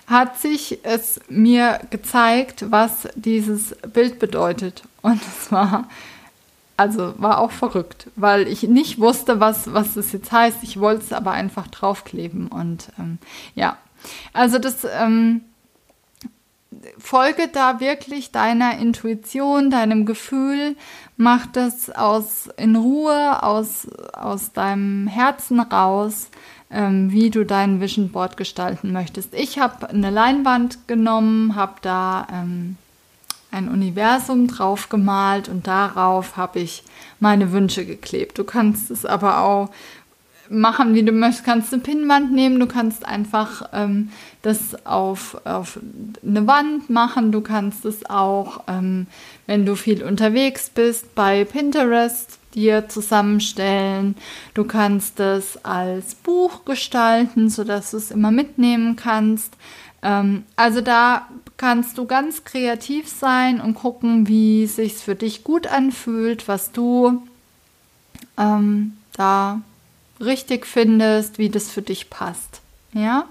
hat 0.07 0.39
sich 0.39 0.85
es 0.85 1.21
mir 1.29 1.81
gezeigt, 1.91 2.71
was 2.71 3.09
dieses 3.15 3.75
Bild 3.93 4.19
bedeutet. 4.19 4.85
Und 5.03 5.21
es 5.23 5.51
war, 5.51 5.89
also 6.77 7.15
war 7.19 7.39
auch 7.39 7.51
verrückt, 7.51 8.09
weil 8.17 8.47
ich 8.47 8.63
nicht 8.63 9.01
wusste, 9.01 9.41
was, 9.41 9.73
was 9.73 9.95
das 9.95 10.13
jetzt 10.13 10.31
heißt. 10.31 10.59
Ich 10.63 10.79
wollte 10.79 11.05
es 11.05 11.13
aber 11.13 11.33
einfach 11.33 11.67
draufkleben. 11.69 12.49
Und 12.49 12.91
ähm, 12.99 13.19
ja, 13.55 13.77
also 14.33 14.59
das 14.59 14.87
ähm, 14.99 15.43
folge 16.99 17.49
da 17.49 17.81
wirklich 17.81 18.31
deiner 18.31 18.79
Intuition, 18.79 19.71
deinem 19.71 20.07
Gefühl, 20.07 20.77
mach 21.17 21.47
das 21.47 21.91
aus 21.91 22.49
in 22.57 22.77
Ruhe, 22.77 23.43
aus, 23.43 23.89
aus 24.13 24.53
deinem 24.53 25.07
Herzen 25.07 25.61
raus, 25.61 26.29
ähm, 26.71 27.11
wie 27.11 27.31
du 27.31 27.45
dein 27.45 27.81
Vision 27.81 28.11
Board 28.11 28.37
gestalten 28.37 28.93
möchtest. 28.93 29.35
Ich 29.35 29.59
habe 29.59 29.89
eine 29.89 30.11
Leinwand 30.11 30.87
genommen, 30.87 31.55
habe 31.57 31.77
da 31.81 32.27
ähm, 32.31 32.77
ein 33.51 33.69
Universum 33.69 34.47
drauf 34.47 34.91
gemalt 34.91 35.49
und 35.49 35.67
darauf 35.67 36.37
habe 36.37 36.61
ich 36.61 36.83
meine 37.19 37.53
Wünsche 37.53 37.87
geklebt. 37.87 38.39
Du 38.39 38.45
kannst 38.45 38.91
es 38.91 39.07
aber 39.07 39.41
auch 39.41 39.71
machen, 40.51 40.95
wie 40.95 41.03
du 41.03 41.13
möchtest. 41.13 41.47
Du 41.47 41.51
kannst 41.51 41.73
eine 41.73 41.83
Pinnwand 41.83 42.33
nehmen, 42.33 42.61
du 42.61 42.67
kannst 42.67 43.07
einfach 43.07 43.69
ähm, 43.73 44.11
das 44.43 44.87
auf, 44.87 45.41
auf 45.45 45.79
eine 46.27 46.47
Wand 46.47 46.91
machen. 46.91 47.33
Du 47.33 47.41
kannst 47.41 47.85
es 47.85 48.09
auch, 48.09 48.65
ähm, 48.69 49.07
wenn 49.47 49.67
du 49.67 49.75
viel 49.75 50.03
unterwegs 50.03 50.71
bist, 50.71 51.15
bei 51.15 51.45
Pinterest 51.45 52.39
dir 52.55 52.89
zusammenstellen. 52.89 54.17
Du 54.55 54.65
kannst 54.65 55.21
es 55.21 55.65
als 55.65 56.15
Buch 56.15 56.65
gestalten, 56.65 57.51
sodass 57.51 57.93
du 57.93 57.99
es 57.99 58.11
immer 58.11 58.31
mitnehmen 58.31 58.97
kannst. 58.97 59.55
Ähm, 60.03 60.45
also 60.57 60.81
da 60.81 61.29
kannst 61.57 61.99
du 61.99 62.07
ganz 62.07 62.45
kreativ 62.45 63.09
sein 63.09 63.61
und 63.61 63.75
gucken, 63.75 64.29
wie 64.29 64.67
sich 64.67 64.95
für 64.95 65.15
dich 65.15 65.45
gut 65.45 65.67
anfühlt, 65.67 66.49
was 66.49 66.73
du 66.73 67.23
ähm, 68.39 68.97
da 69.13 69.61
richtig 70.21 70.67
findest, 70.67 71.39
wie 71.39 71.49
das 71.49 71.71
für 71.71 71.83
dich 71.83 72.11
passt. 72.11 72.61
Ja? 72.93 73.27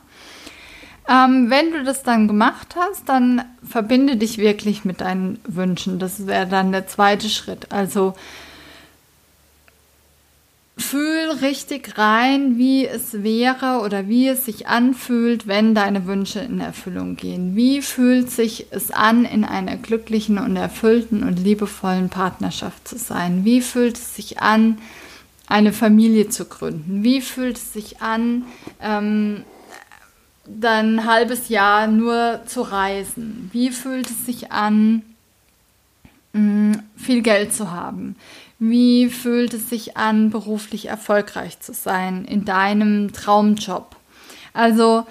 Ähm, 1.10 1.50
wenn 1.50 1.72
du 1.72 1.84
das 1.84 2.04
dann 2.04 2.28
gemacht 2.28 2.76
hast, 2.76 3.08
dann 3.08 3.44
verbinde 3.68 4.18
dich 4.18 4.38
wirklich 4.38 4.84
mit 4.84 5.02
deinen 5.02 5.40
Wünschen. 5.48 6.00
Das 6.00 6.28
wäre 6.28 6.48
dann 6.48 6.72
der 6.72 6.88
zweite 6.88 7.30
Schritt. 7.30 7.72
Also 7.72 8.14
fühl 10.78 11.32
richtig 11.42 11.98
rein, 11.98 12.58
wie 12.58 12.86
es 12.86 13.24
wäre 13.24 13.82
oder 13.84 14.08
wie 14.08 14.28
es 14.28 14.46
sich 14.46 14.68
anfühlt, 14.68 15.48
wenn 15.48 15.74
deine 15.74 16.06
Wünsche 16.06 16.40
in 16.40 16.60
Erfüllung 16.60 17.16
gehen. 17.16 17.56
Wie 17.56 17.82
fühlt 17.82 18.30
sich 18.30 18.68
es 18.72 18.92
an, 18.92 19.26
in 19.26 19.44
einer 19.44 19.78
glücklichen 19.78 20.38
und 20.38 20.56
erfüllten 20.56 21.24
und 21.24 21.40
liebevollen 21.40 22.10
Partnerschaft 22.10 22.88
zu 22.88 22.98
sein? 22.98 23.44
Wie 23.44 23.62
fühlt 23.62 23.98
es 23.98 24.16
sich 24.16 24.40
an, 24.40 24.78
eine 25.48 25.74
Familie 25.74 26.30
zu 26.30 26.46
gründen? 26.46 27.04
Wie 27.04 27.22
fühlt 27.22 27.58
es 27.58 27.74
sich 27.74 28.02
an, 28.02 28.46
ähm, 28.82 29.44
dann 30.46 31.00
ein 31.00 31.06
halbes 31.06 31.50
Jahr 31.50 31.88
nur 31.88 32.42
zu 32.46 32.62
reisen? 32.62 33.50
Wie 33.52 33.72
fühlt 33.72 34.10
es 34.10 34.26
sich 34.26 34.52
an, 34.52 35.02
mh, 36.34 36.42
mm, 36.42 36.84
viel 36.96 37.22
Geld 37.22 37.54
zu 37.54 37.72
haben? 37.72 38.16
Wie 38.60 39.10
fühlt 39.10 39.54
es 39.54 39.70
sich 39.70 39.98
an, 39.98 40.30
beruflich 40.32 40.88
erfolgreich 40.88 41.60
zu 41.60 41.74
sein 41.74 42.26
in 42.26 42.44
deinem 42.44 43.14
Traumjob? 43.14 43.96
Also 44.54 45.06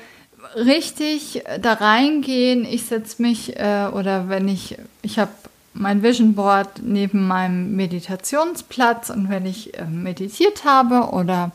richtig 0.56 1.44
da 1.60 1.74
reingehen. 1.74 2.64
Ich 2.64 2.84
setze 2.84 3.22
mich 3.22 3.56
äh, 3.56 3.88
oder 3.92 4.28
wenn 4.28 4.48
ich, 4.48 4.76
ich 5.02 5.18
habe 5.18 5.30
mein 5.78 6.02
Vision 6.02 6.34
Board 6.34 6.82
neben 6.82 7.26
meinem 7.26 7.76
Meditationsplatz 7.76 9.10
und 9.10 9.28
wenn 9.28 9.46
ich 9.46 9.78
äh, 9.78 9.84
meditiert 9.84 10.64
habe 10.64 11.10
oder 11.10 11.52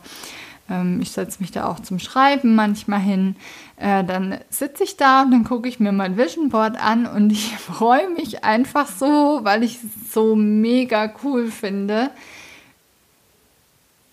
ähm, 0.70 1.00
ich 1.00 1.10
setze 1.10 1.40
mich 1.40 1.50
da 1.50 1.66
auch 1.68 1.80
zum 1.80 1.98
Schreiben 1.98 2.54
manchmal 2.54 3.00
hin, 3.00 3.36
äh, 3.76 4.04
dann 4.04 4.38
sitze 4.50 4.84
ich 4.84 4.96
da 4.96 5.22
und 5.22 5.32
dann 5.32 5.44
gucke 5.44 5.68
ich 5.68 5.80
mir 5.80 5.92
mein 5.92 6.16
Vision 6.16 6.48
Board 6.48 6.82
an 6.82 7.06
und 7.06 7.30
ich 7.32 7.56
freue 7.56 8.08
mich 8.10 8.44
einfach 8.44 8.86
so, 8.86 9.40
weil 9.42 9.62
ich 9.62 9.76
es 9.76 10.12
so 10.12 10.36
mega 10.36 11.12
cool 11.24 11.50
finde, 11.50 12.10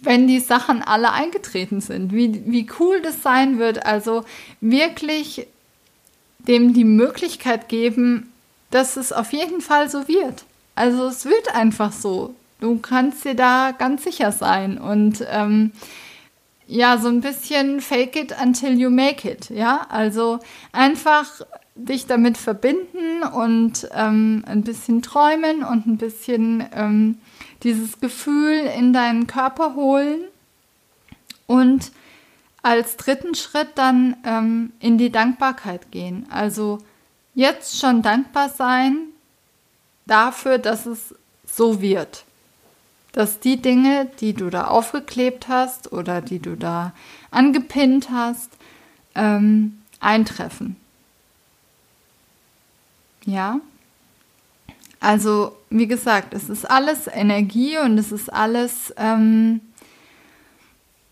wenn 0.01 0.27
die 0.27 0.39
Sachen 0.39 0.81
alle 0.81 1.11
eingetreten 1.11 1.81
sind. 1.81 2.13
Wie, 2.13 2.43
wie 2.45 2.67
cool 2.79 3.01
das 3.01 3.21
sein 3.21 3.59
wird. 3.59 3.85
Also 3.85 4.23
wirklich 4.61 5.47
dem 6.39 6.73
die 6.73 6.85
Möglichkeit 6.85 7.67
geben, 7.67 8.31
dass 8.71 8.97
es 8.97 9.11
auf 9.11 9.33
jeden 9.33 9.61
Fall 9.61 9.89
so 9.89 10.07
wird. 10.07 10.45
Also 10.75 11.07
es 11.07 11.25
wird 11.25 11.55
einfach 11.55 11.91
so. 11.91 12.35
Du 12.59 12.77
kannst 12.79 13.25
dir 13.25 13.35
da 13.35 13.71
ganz 13.71 14.03
sicher 14.03 14.31
sein. 14.31 14.77
Und 14.77 15.25
ähm, 15.29 15.71
ja, 16.67 16.97
so 16.97 17.07
ein 17.07 17.21
bisschen 17.21 17.81
fake 17.81 18.15
it 18.15 18.35
until 18.41 18.79
you 18.79 18.89
make 18.89 19.29
it. 19.29 19.49
Ja, 19.49 19.87
also 19.89 20.39
einfach 20.71 21.41
dich 21.75 22.05
damit 22.05 22.37
verbinden 22.37 23.23
und 23.23 23.89
ähm, 23.93 24.43
ein 24.45 24.63
bisschen 24.63 25.01
träumen 25.01 25.63
und 25.63 25.87
ein 25.87 25.97
bisschen 25.97 26.65
ähm, 26.73 27.17
dieses 27.63 27.99
Gefühl 27.99 28.69
in 28.77 28.93
deinen 28.93 29.27
Körper 29.27 29.75
holen 29.75 30.25
und 31.47 31.91
als 32.61 32.97
dritten 32.97 33.35
Schritt 33.35 33.69
dann 33.75 34.17
ähm, 34.25 34.73
in 34.79 34.97
die 34.97 35.11
Dankbarkeit 35.11 35.91
gehen. 35.91 36.25
Also 36.29 36.79
jetzt 37.33 37.79
schon 37.79 38.01
dankbar 38.01 38.49
sein 38.49 39.07
dafür, 40.05 40.57
dass 40.57 40.85
es 40.85 41.15
so 41.45 41.81
wird. 41.81 42.25
Dass 43.11 43.39
die 43.39 43.61
Dinge, 43.61 44.09
die 44.19 44.33
du 44.33 44.49
da 44.49 44.65
aufgeklebt 44.65 45.47
hast 45.47 45.91
oder 45.91 46.21
die 46.21 46.39
du 46.39 46.55
da 46.55 46.93
angepinnt 47.31 48.09
hast, 48.11 48.51
ähm, 49.15 49.81
eintreffen. 49.99 50.75
Ja? 53.25 53.59
Also, 54.99 55.55
wie 55.69 55.87
gesagt, 55.87 56.33
es 56.33 56.49
ist 56.49 56.69
alles 56.69 57.07
Energie 57.07 57.77
und 57.77 57.97
es 57.97 58.11
ist 58.11 58.31
alles 58.31 58.93
ähm, 58.97 59.61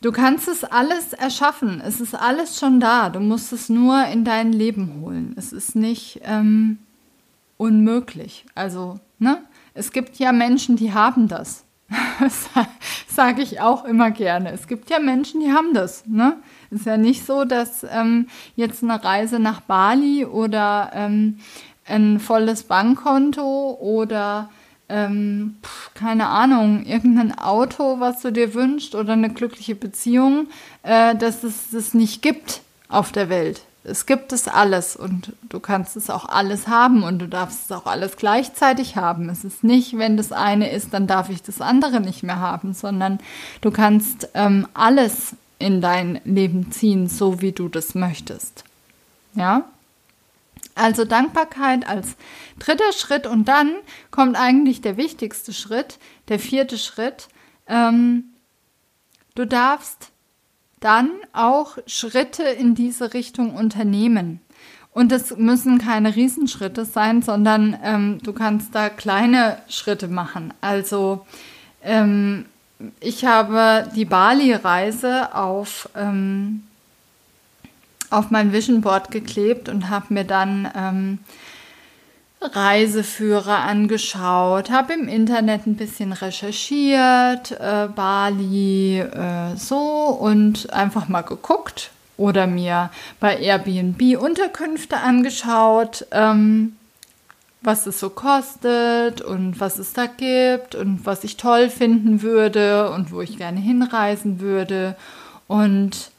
Du 0.08 0.14
kannst 0.14 0.48
es 0.48 0.64
alles 0.64 1.12
erschaffen. 1.12 1.82
Es 1.86 2.00
ist 2.00 2.16
alles 2.16 2.58
schon 2.58 2.80
da. 2.80 3.10
Du 3.10 3.20
musst 3.20 3.52
es 3.52 3.68
nur 3.68 4.06
in 4.06 4.24
dein 4.24 4.54
Leben 4.54 5.02
holen. 5.02 5.36
Es 5.36 5.52
ist 5.52 5.76
nicht 5.76 6.22
ähm, 6.24 6.78
unmöglich. 7.58 8.46
Also, 8.56 9.02
ne? 9.20 9.40
Es 9.74 9.92
gibt 9.92 10.16
ja 10.16 10.32
Menschen, 10.32 10.78
die 10.78 10.94
haben 10.94 11.28
das. 11.28 11.66
Das 12.22 12.48
sage 13.10 13.42
ich 13.42 13.60
auch 13.60 13.84
immer 13.84 14.10
gerne. 14.12 14.54
Es 14.54 14.68
gibt 14.68 14.90
ja 14.90 15.00
Menschen, 15.00 15.42
die 15.42 15.52
haben 15.52 15.74
das. 15.74 16.06
Ne? 16.08 16.38
Ist 16.72 16.86
ja 16.86 16.96
nicht 16.96 17.26
so, 17.26 17.44
dass 17.44 17.84
ähm, 17.84 18.28
jetzt 18.56 18.84
eine 18.84 19.04
Reise 19.04 19.40
nach 19.40 19.60
Bali 19.60 20.24
oder 20.24 20.90
ähm, 20.94 21.40
ein 21.86 22.22
volles 22.22 22.64
Bankkonto 22.64 23.78
oder 23.82 24.50
ähm, 24.90 25.58
keine 25.94 26.28
Ahnung, 26.28 26.86
irgendein 26.86 27.38
Auto, 27.38 28.00
was 28.00 28.22
du 28.22 28.32
dir 28.32 28.54
wünschst 28.54 28.96
oder 28.96 29.14
eine 29.14 29.30
glückliche 29.30 29.76
Beziehung, 29.76 30.48
äh, 30.84 31.16
dass 31.16 31.44
es 31.44 31.72
das 31.72 31.94
nicht 31.94 32.22
gibt 32.22 32.62
auf 32.90 33.12
der 33.12 33.30
Welt. 33.30 33.62
Es 33.84 34.06
gibt 34.06 34.34
es 34.34 34.50
alles 34.50 34.98
und 34.98 35.32
du 35.44 35.62
kannst 35.62 35.96
es 35.96 36.10
auch 36.10 36.28
alles 36.28 36.68
haben 36.68 37.04
und 37.04 37.20
du 37.20 37.28
darfst 37.28 37.66
es 37.66 37.72
auch 37.72 37.86
alles 37.86 38.18
gleichzeitig 38.18 38.98
haben. 38.98 39.30
Es 39.30 39.46
ist 39.46 39.64
nicht, 39.64 39.98
wenn 39.98 40.18
das 40.18 40.34
eine 40.34 40.70
ist, 40.70 40.94
dann 40.94 41.08
darf 41.08 41.30
ich 41.30 41.42
das 41.42 41.62
andere 41.62 42.02
nicht 42.02 42.22
mehr 42.22 42.40
haben, 42.40 42.74
sondern 42.74 43.20
du 43.62 43.72
kannst 43.72 44.30
ähm, 44.34 44.68
alles 44.74 45.38
in 45.58 45.80
dein 45.80 46.20
Leben 46.26 46.72
ziehen, 46.72 47.08
so 47.08 47.42
wie 47.42 47.54
du 47.54 47.70
das 47.70 47.96
möchtest. 47.96 48.66
Ja? 49.36 49.64
Also 50.78 51.06
Dankbarkeit 51.06 51.88
als 51.88 52.16
dritter 52.60 52.92
Schritt 52.94 53.28
und 53.28 53.48
dann 53.48 53.76
kommt 54.12 54.36
eigentlich 54.36 54.82
der 54.82 54.98
wichtigste 54.98 55.54
Schritt, 55.54 56.00
der 56.28 56.40
vierte 56.40 56.78
Schritt. 56.78 57.28
Ähm, 57.68 58.26
du 59.36 59.46
darfst 59.46 60.12
dann 60.80 61.12
auch 61.34 61.78
Schritte 61.88 62.44
in 62.44 62.76
diese 62.76 63.14
Richtung 63.14 63.56
unternehmen. 63.56 64.42
Und 64.92 65.12
das 65.12 65.38
müssen 65.38 65.78
keine 65.78 66.16
Riesenschritte 66.16 66.86
sein, 66.86 67.22
sondern 67.22 67.78
ähm, 67.84 68.20
du 68.24 68.34
kannst 68.34 68.74
da 68.74 68.90
kleine 68.90 69.60
Schritte 69.68 70.08
machen. 70.08 70.54
Also 70.60 71.26
ähm, 71.84 72.46
ich 73.00 73.26
habe 73.26 73.90
die 73.96 74.06
Bali-Reise 74.06 75.36
auf 75.36 75.90
ähm, 75.96 76.64
auf 78.10 78.32
mein 78.32 78.54
Vision 78.54 78.82
Board 78.82 79.12
geklebt 79.12 79.70
und 79.70 79.90
habe 79.90 80.14
mir 80.14 80.24
dann 80.24 80.72
ähm, 80.76 81.20
Reiseführer 82.40 83.60
angeschaut, 83.60 84.70
habe 84.70 84.94
im 84.94 85.08
Internet 85.08 85.66
ein 85.66 85.76
bisschen 85.76 86.14
recherchiert, 86.14 87.52
äh, 87.60 87.88
Bali 87.94 89.00
äh, 89.00 89.56
so 89.56 89.78
und 89.78 90.72
einfach 90.72 91.08
mal 91.08 91.24
geguckt 91.24 91.92
oder 92.16 92.48
mir 92.48 92.92
bei 93.20 93.38
Airbnb 93.38 94.18
Unterkünfte 94.20 94.98
angeschaut, 94.98 96.06
ähm, 96.12 96.76
was 97.62 97.88
es 97.88 98.00
so 98.00 98.12
kostet 98.12 99.22
und 99.22 99.60
was 99.60 99.80
es 99.80 99.94
da 99.94 100.06
gibt 100.06 100.76
und 100.76 101.06
was 101.06 101.24
ich 101.24 101.38
toll 101.38 101.70
finden 101.70 102.22
würde 102.22 102.92
und 102.92 103.12
wo 103.12 103.22
ich 103.22 103.38
gerne 103.38 103.60
hinreisen 103.60 104.40
würde. 104.40 104.96
Und 105.48 106.12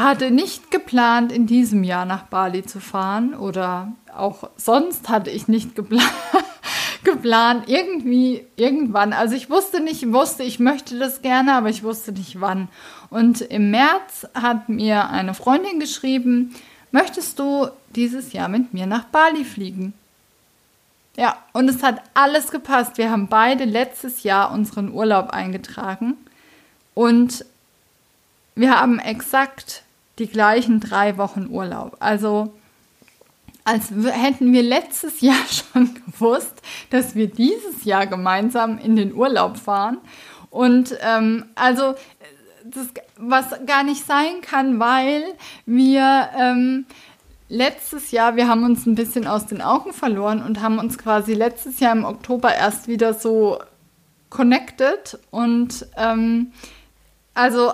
hatte 0.00 0.30
nicht 0.30 0.70
geplant, 0.70 1.32
in 1.32 1.46
diesem 1.46 1.84
Jahr 1.84 2.06
nach 2.06 2.24
Bali 2.24 2.64
zu 2.64 2.80
fahren 2.80 3.34
oder 3.34 3.92
auch 4.16 4.50
sonst 4.56 5.08
hatte 5.08 5.30
ich 5.30 5.48
nicht 5.48 5.74
geplant, 5.74 6.10
geplant 7.04 7.68
irgendwie 7.68 8.46
irgendwann. 8.56 9.12
Also 9.12 9.34
ich 9.34 9.50
wusste 9.50 9.80
nicht, 9.82 10.10
wusste, 10.12 10.42
ich 10.42 10.58
möchte 10.58 10.98
das 10.98 11.22
gerne, 11.22 11.54
aber 11.54 11.68
ich 11.68 11.82
wusste 11.82 12.12
nicht 12.12 12.40
wann. 12.40 12.68
Und 13.10 13.42
im 13.42 13.70
März 13.70 14.26
hat 14.34 14.68
mir 14.68 15.10
eine 15.10 15.34
Freundin 15.34 15.78
geschrieben, 15.78 16.54
möchtest 16.90 17.38
du 17.38 17.68
dieses 17.94 18.32
Jahr 18.32 18.48
mit 18.48 18.72
mir 18.72 18.86
nach 18.86 19.04
Bali 19.04 19.44
fliegen? 19.44 19.92
Ja, 21.16 21.36
und 21.52 21.68
es 21.68 21.82
hat 21.82 22.00
alles 22.14 22.50
gepasst. 22.50 22.96
Wir 22.96 23.10
haben 23.10 23.28
beide 23.28 23.64
letztes 23.64 24.22
Jahr 24.22 24.50
unseren 24.50 24.90
Urlaub 24.90 25.30
eingetragen 25.30 26.16
und 26.94 27.44
wir 28.54 28.78
haben 28.78 28.98
exakt 28.98 29.82
die 30.18 30.26
gleichen 30.26 30.80
drei 30.80 31.16
Wochen 31.16 31.48
Urlaub. 31.50 31.96
Also 32.00 32.52
als 33.64 33.90
hätten 33.90 34.52
wir 34.52 34.62
letztes 34.62 35.20
Jahr 35.20 35.36
schon 35.50 35.94
gewusst, 36.06 36.62
dass 36.90 37.14
wir 37.14 37.28
dieses 37.28 37.84
Jahr 37.84 38.06
gemeinsam 38.06 38.78
in 38.78 38.96
den 38.96 39.14
Urlaub 39.14 39.56
fahren. 39.56 39.98
Und 40.50 40.96
ähm, 41.00 41.46
also 41.54 41.94
das, 42.64 42.88
was 43.16 43.46
gar 43.66 43.84
nicht 43.84 44.04
sein 44.06 44.40
kann, 44.42 44.78
weil 44.78 45.24
wir 45.66 46.28
ähm, 46.38 46.86
letztes 47.48 48.10
Jahr, 48.10 48.36
wir 48.36 48.48
haben 48.48 48.64
uns 48.64 48.86
ein 48.86 48.94
bisschen 48.94 49.26
aus 49.26 49.46
den 49.46 49.62
Augen 49.62 49.92
verloren 49.92 50.42
und 50.42 50.60
haben 50.60 50.78
uns 50.78 50.98
quasi 50.98 51.34
letztes 51.34 51.80
Jahr 51.80 51.92
im 51.92 52.04
Oktober 52.04 52.54
erst 52.54 52.88
wieder 52.88 53.14
so 53.14 53.58
connected 54.30 55.18
und 55.30 55.86
ähm, 55.96 56.52
also 57.34 57.72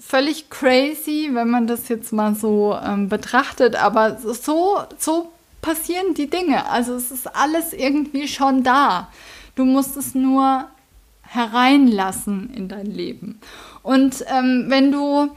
völlig 0.00 0.50
crazy, 0.50 1.30
wenn 1.32 1.50
man 1.50 1.66
das 1.66 1.88
jetzt 1.88 2.12
mal 2.12 2.34
so 2.34 2.76
ähm, 2.82 3.08
betrachtet, 3.08 3.76
aber 3.76 4.18
so, 4.18 4.80
so 4.98 5.30
passieren 5.62 6.14
die 6.14 6.28
Dinge. 6.28 6.68
Also 6.70 6.94
es 6.94 7.10
ist 7.10 7.34
alles 7.36 7.72
irgendwie 7.72 8.26
schon 8.26 8.62
da. 8.62 9.08
Du 9.54 9.64
musst 9.64 9.96
es 9.96 10.14
nur 10.14 10.66
hereinlassen 11.22 12.52
in 12.54 12.68
dein 12.68 12.86
Leben. 12.86 13.40
Und 13.82 14.24
ähm, 14.28 14.66
wenn 14.68 14.90
du, 14.90 15.28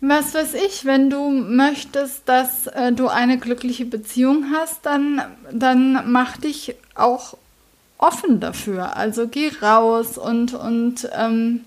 was 0.00 0.34
weiß 0.34 0.54
ich, 0.54 0.84
wenn 0.84 1.10
du 1.10 1.30
möchtest, 1.30 2.28
dass 2.28 2.66
äh, 2.68 2.92
du 2.92 3.08
eine 3.08 3.38
glückliche 3.38 3.86
Beziehung 3.86 4.52
hast, 4.52 4.84
dann, 4.84 5.22
dann 5.50 6.12
mach 6.12 6.36
dich 6.36 6.76
auch 6.94 7.36
offen 7.98 8.38
dafür. 8.38 8.96
Also 8.96 9.26
geh 9.28 9.50
raus 9.62 10.18
und, 10.18 10.54
und 10.54 11.08
ähm, 11.16 11.64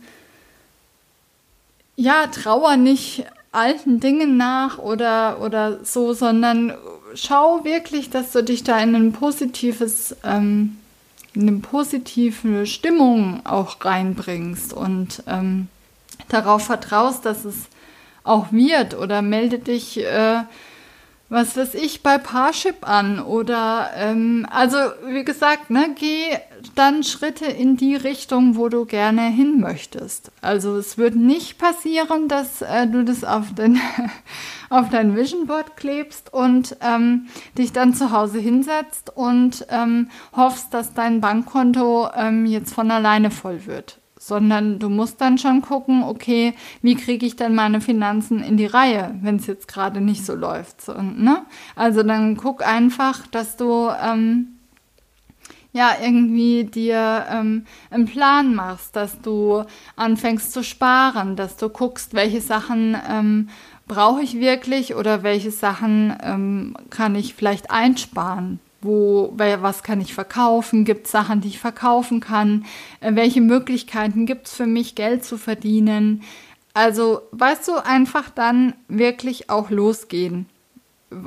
ja, 2.00 2.28
trauer 2.28 2.78
nicht 2.78 3.26
alten 3.52 4.00
Dingen 4.00 4.38
nach 4.38 4.78
oder, 4.78 5.42
oder 5.42 5.84
so, 5.84 6.14
sondern 6.14 6.74
schau 7.14 7.66
wirklich, 7.66 8.10
dass 8.10 8.32
du 8.32 8.42
dich 8.42 8.64
da 8.64 8.80
in 8.80 8.96
ein 8.96 9.12
positives, 9.12 10.16
ähm, 10.24 10.78
in 11.34 11.42
eine 11.42 11.58
positive 11.58 12.66
Stimmung 12.66 13.46
auch 13.46 13.84
reinbringst 13.84 14.72
und 14.72 15.24
ähm, 15.28 15.68
darauf 16.30 16.64
vertraust, 16.64 17.26
dass 17.26 17.44
es 17.44 17.66
auch 18.24 18.54
wird 18.54 18.98
oder 18.98 19.22
melde 19.22 19.60
dich 19.60 19.98
äh, 19.98 20.44
was 21.30 21.56
weiß 21.56 21.76
ich, 21.76 22.02
bei 22.02 22.18
Parship 22.18 22.88
an 22.88 23.20
oder 23.20 23.92
ähm, 23.96 24.48
also 24.50 24.78
wie 25.08 25.24
gesagt, 25.24 25.70
ne, 25.70 25.96
geh 25.96 26.38
dann 26.76 27.04
Schritte 27.04 27.46
in 27.46 27.78
die 27.78 27.96
Richtung, 27.96 28.56
wo 28.56 28.68
du 28.68 28.86
gerne 28.86 29.22
hin 29.30 29.60
möchtest. 29.60 30.32
Also 30.42 30.76
es 30.76 30.98
wird 30.98 31.16
nicht 31.16 31.60
passieren, 31.60 32.28
dass 32.28 32.62
äh, 32.62 32.88
du 32.88 33.06
das 33.06 33.24
auf, 33.24 33.54
den, 33.54 33.80
auf 34.70 34.90
dein 34.90 35.16
Vision 35.16 35.46
Board 35.46 35.78
klebst 35.78 36.34
und 36.34 36.76
ähm, 36.82 37.28
dich 37.58 37.72
dann 37.72 37.94
zu 37.94 38.12
Hause 38.12 38.40
hinsetzt 38.40 39.16
und 39.16 39.66
ähm, 39.70 40.10
hoffst, 40.36 40.74
dass 40.74 40.96
dein 40.96 41.22
Bankkonto 41.22 42.10
ähm, 42.16 42.46
jetzt 42.48 42.74
von 42.74 42.90
alleine 42.90 43.30
voll 43.30 43.66
wird 43.68 44.00
sondern 44.20 44.78
du 44.78 44.90
musst 44.90 45.22
dann 45.22 45.38
schon 45.38 45.62
gucken, 45.62 46.04
okay, 46.04 46.54
wie 46.84 46.96
kriege 46.96 47.26
ich 47.26 47.38
denn 47.38 47.56
meine 47.56 47.82
Finanzen 47.82 48.44
in 48.44 48.58
die 48.58 48.68
Reihe, 48.68 49.16
wenn 49.22 49.38
es 49.38 49.48
jetzt 49.48 49.68
gerade 49.68 50.02
nicht 50.02 50.26
so 50.26 50.36
läuft. 50.36 50.82
So, 50.82 50.94
ne? 51.02 51.46
Also 51.76 52.04
dann 52.04 52.36
guck 52.36 52.64
einfach, 52.64 53.26
dass 53.28 53.56
du 53.56 53.90
ähm, 53.90 54.60
ja 55.72 55.92
irgendwie 56.02 56.66
dir 56.66 57.26
ähm, 57.32 57.66
einen 57.90 58.06
Plan 58.06 58.54
machst, 58.54 58.96
dass 58.96 59.22
du 59.22 59.64
anfängst 59.96 60.52
zu 60.52 60.64
sparen, 60.64 61.38
dass 61.38 61.56
du 61.56 61.70
guckst, 61.70 62.14
welche 62.14 62.42
Sachen 62.42 62.98
ähm, 63.10 63.50
brauche 63.88 64.22
ich 64.22 64.40
wirklich 64.40 64.96
oder 64.96 65.24
welche 65.24 65.52
Sachen 65.52 66.16
ähm, 66.22 66.76
kann 66.90 67.16
ich 67.16 67.36
vielleicht 67.36 67.72
einsparen 67.72 68.60
wo, 68.82 69.34
was 69.36 69.84
kann 69.84 70.02
ich 70.02 70.14
verkaufen? 70.14 70.86
Gibt 70.86 71.06
es 71.06 71.12
Sachen, 71.12 71.42
die 71.42 71.50
ich 71.50 71.60
verkaufen 71.60 72.20
kann? 72.20 72.66
Äh, 73.02 73.16
welche 73.16 73.42
Möglichkeiten 73.42 74.26
gibt 74.26 74.48
es 74.48 74.54
für 74.54 74.68
mich, 74.68 74.96
Geld 74.96 75.26
zu 75.26 75.38
verdienen? 75.38 76.24
Also, 76.74 77.22
weißt 77.32 77.68
du, 77.68 77.84
einfach 77.84 78.30
dann 78.30 78.74
wirklich 78.88 79.50
auch 79.50 79.70
losgehen. 79.70 80.46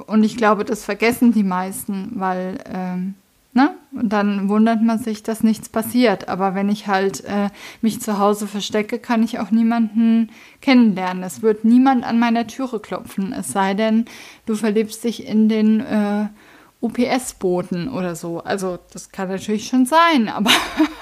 Und 0.07 0.23
ich 0.23 0.37
glaube, 0.37 0.65
das 0.65 0.85
vergessen 0.85 1.33
die 1.33 1.43
meisten, 1.43 2.12
weil, 2.15 2.59
ähm, 2.73 3.15
ne? 3.53 3.75
Und 3.91 4.11
dann 4.11 4.49
wundert 4.49 4.81
man 4.81 4.99
sich, 4.99 5.23
dass 5.23 5.43
nichts 5.43 5.69
passiert. 5.69 6.29
Aber 6.29 6.55
wenn 6.55 6.71
ich 6.71 6.87
halt 6.87 7.25
äh, 7.25 7.51
mich 7.83 8.01
zu 8.01 8.19
Hause 8.19 8.47
verstecke, 8.47 8.99
kann 8.99 9.23
ich 9.23 9.41
auch 9.41 9.51
niemanden 9.51 10.31
kennenlernen. 10.62 11.25
Es 11.25 11.43
wird 11.43 11.65
niemand 11.65 12.05
an 12.05 12.19
meiner 12.19 12.47
Türe 12.47 12.81
klopfen, 12.81 13.33
es 13.33 13.49
sei 13.49 13.75
denn, 13.75 14.07
du 14.47 14.55
verliebst 14.55 15.05
dich 15.05 15.27
in 15.27 15.49
den 15.49 15.81
äh, 15.81 16.29
UPS-Boten 16.83 17.88
oder 17.88 18.14
so. 18.16 18.40
Also 18.40 18.79
das 18.92 19.11
kann 19.11 19.29
natürlich 19.29 19.68
schon 19.68 19.87
sein, 19.87 20.29
aber 20.29 20.51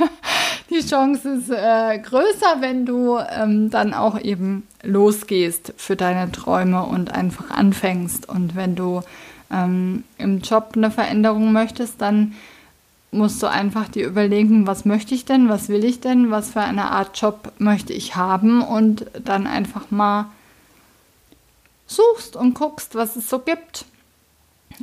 die 0.71 0.87
Chance 0.87 1.31
ist 1.31 1.51
äh, 1.51 1.99
größer, 1.99 2.61
wenn 2.61 2.87
du 2.87 3.19
ähm, 3.19 3.71
dann 3.71 3.95
auch 3.95 4.21
eben 4.21 4.67
losgehst 4.83 5.73
für 5.77 5.97
deine 5.97 6.31
Träume 6.31 6.85
und 6.85 7.13
einfach 7.13 7.51
anfängst. 7.51 8.29
Und 8.29 8.55
wenn 8.55 8.77
du 8.77 9.03
ähm, 9.51 10.05
im 10.19 10.41
Job 10.41 10.73
eine 10.77 10.91
Veränderung 10.91 11.53
möchtest, 11.53 12.01
dann 12.01 12.35
musst 13.11 13.43
du 13.43 13.49
einfach 13.49 13.89
dir 13.89 14.07
überlegen, 14.07 14.67
was 14.67 14.85
möchte 14.85 15.15
ich 15.15 15.25
denn, 15.25 15.49
was 15.49 15.69
will 15.69 15.85
ich 15.85 16.01
denn, 16.01 16.31
was 16.31 16.51
für 16.51 16.61
eine 16.61 16.91
Art 16.91 17.21
Job 17.21 17.53
möchte 17.59 17.93
ich 17.93 18.15
haben 18.15 18.63
und 18.63 19.07
dann 19.25 19.47
einfach 19.47 19.91
mal 19.91 20.27
suchst 21.87 22.37
und 22.37 22.55
guckst, 22.55 22.95
was 22.95 23.17
es 23.17 23.29
so 23.29 23.41
gibt. 23.41 23.85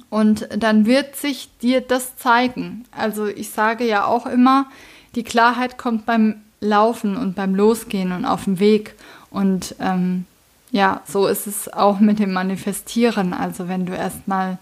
Und 0.10 0.48
dann 0.56 0.86
wird 0.86 1.16
sich 1.16 1.50
dir 1.62 1.82
das 1.82 2.18
zeigen. 2.18 2.86
Also 2.92 3.26
ich 3.26 3.50
sage 3.50 3.86
ja 3.86 4.06
auch 4.06 4.26
immer, 4.26 4.68
die 5.16 5.24
Klarheit 5.24 5.78
kommt 5.78 6.06
beim 6.06 6.42
Laufen 6.60 7.18
und 7.18 7.36
beim 7.36 7.56
Losgehen 7.56 8.12
und 8.12 8.26
auf 8.26 8.46
dem 8.46 8.60
Weg. 8.60 8.96
Und 9.30 9.76
ähm, 9.80 10.26
ja, 10.72 11.02
so 11.06 11.28
ist 11.28 11.48
es 11.48 11.72
auch 11.72 12.00
mit 12.00 12.20
dem 12.20 12.34
Manifestieren. 12.34 13.34
Also 13.34 13.68
wenn 13.68 13.86
du 13.86 13.94
erstmal 13.94 14.58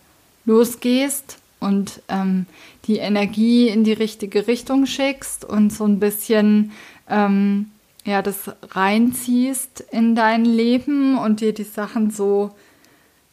losgehst 0.46 1.38
und 1.60 2.02
ähm, 2.10 2.46
die 2.86 2.98
Energie 2.98 3.68
in 3.68 3.84
die 3.84 3.94
richtige 3.94 4.48
Richtung 4.48 4.86
schickst 4.86 5.44
und 5.44 5.74
so 5.74 5.86
ein 5.86 6.00
bisschen 6.00 6.72
ähm, 7.10 7.72
ja 8.04 8.22
das 8.22 8.52
reinziehst 8.72 9.84
in 9.92 10.16
dein 10.16 10.46
Leben 10.46 11.18
und 11.18 11.42
dir 11.42 11.54
die 11.54 11.64
Sachen 11.64 12.12
so 12.12 12.52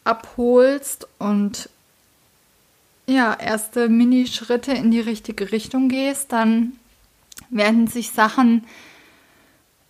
abholst 0.03 1.07
und 1.19 1.69
ja, 3.07 3.33
erste 3.33 3.89
Minischritte 3.89 4.71
in 4.71 4.91
die 4.91 4.99
richtige 4.99 5.51
Richtung 5.51 5.89
gehst, 5.89 6.31
dann 6.31 6.73
werden 7.49 7.87
sich 7.87 8.11
Sachen 8.11 8.65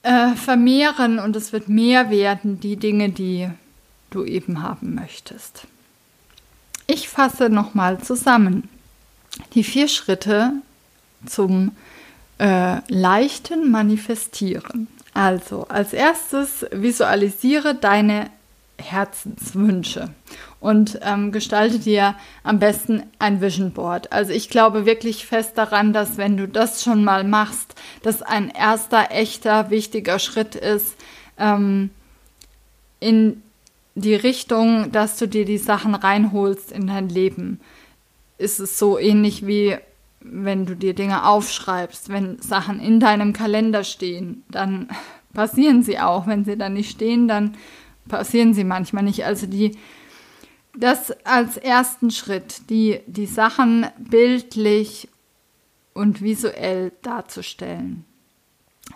äh, 0.03 0.35
vermehren 0.35 1.19
und 1.19 1.35
es 1.35 1.53
wird 1.53 1.69
mehr 1.69 2.09
werden, 2.09 2.59
die 2.59 2.77
Dinge, 2.77 3.09
die 3.09 3.49
du 4.09 4.23
eben 4.23 4.61
haben 4.61 4.95
möchtest. 4.95 5.67
Ich 6.87 7.07
fasse 7.09 7.49
nochmal 7.49 8.01
zusammen. 8.01 8.69
Die 9.53 9.63
vier 9.63 9.87
Schritte 9.87 10.51
zum 11.25 11.71
äh, 12.39 12.79
leichten 12.91 13.71
Manifestieren. 13.71 14.87
Also, 15.13 15.67
als 15.69 15.93
erstes 15.93 16.65
visualisiere 16.71 17.75
deine 17.75 18.29
Herzenswünsche 18.83 20.09
und 20.59 20.99
ähm, 21.01 21.31
gestalte 21.31 21.79
dir 21.79 22.15
am 22.43 22.59
besten 22.59 23.03
ein 23.19 23.41
Vision 23.41 23.71
Board. 23.71 24.11
Also 24.11 24.31
ich 24.31 24.49
glaube 24.49 24.85
wirklich 24.85 25.25
fest 25.25 25.57
daran, 25.57 25.93
dass 25.93 26.17
wenn 26.17 26.37
du 26.37 26.47
das 26.47 26.83
schon 26.83 27.03
mal 27.03 27.23
machst, 27.23 27.75
das 28.01 28.21
ein 28.21 28.49
erster, 28.49 29.11
echter, 29.11 29.69
wichtiger 29.69 30.19
Schritt 30.19 30.55
ist 30.55 30.95
ähm, 31.37 31.89
in 32.99 33.41
die 33.95 34.15
Richtung, 34.15 34.91
dass 34.91 35.17
du 35.17 35.27
dir 35.27 35.45
die 35.45 35.57
Sachen 35.57 35.95
reinholst 35.95 36.71
in 36.71 36.87
dein 36.87 37.09
Leben. 37.09 37.59
Ist 38.37 38.59
es 38.59 38.79
so 38.79 38.97
ähnlich 38.97 39.45
wie 39.45 39.77
wenn 40.23 40.65
du 40.65 40.75
dir 40.75 40.93
Dinge 40.93 41.25
aufschreibst, 41.25 42.09
wenn 42.09 42.39
Sachen 42.39 42.79
in 42.79 42.99
deinem 42.99 43.33
Kalender 43.33 43.83
stehen, 43.83 44.43
dann 44.49 44.89
passieren 45.33 45.83
sie 45.83 45.99
auch. 45.99 46.27
Wenn 46.27 46.45
sie 46.45 46.57
dann 46.57 46.73
nicht 46.73 46.91
stehen, 46.91 47.27
dann 47.27 47.55
passieren 48.07 48.53
sie 48.53 48.63
manchmal 48.63 49.03
nicht. 49.03 49.25
Also 49.25 49.47
die, 49.47 49.77
das 50.77 51.11
als 51.25 51.57
ersten 51.57 52.11
Schritt, 52.11 52.69
die, 52.69 53.01
die 53.07 53.25
Sachen 53.25 53.87
bildlich 53.97 55.09
und 55.93 56.21
visuell 56.21 56.91
darzustellen. 57.01 58.05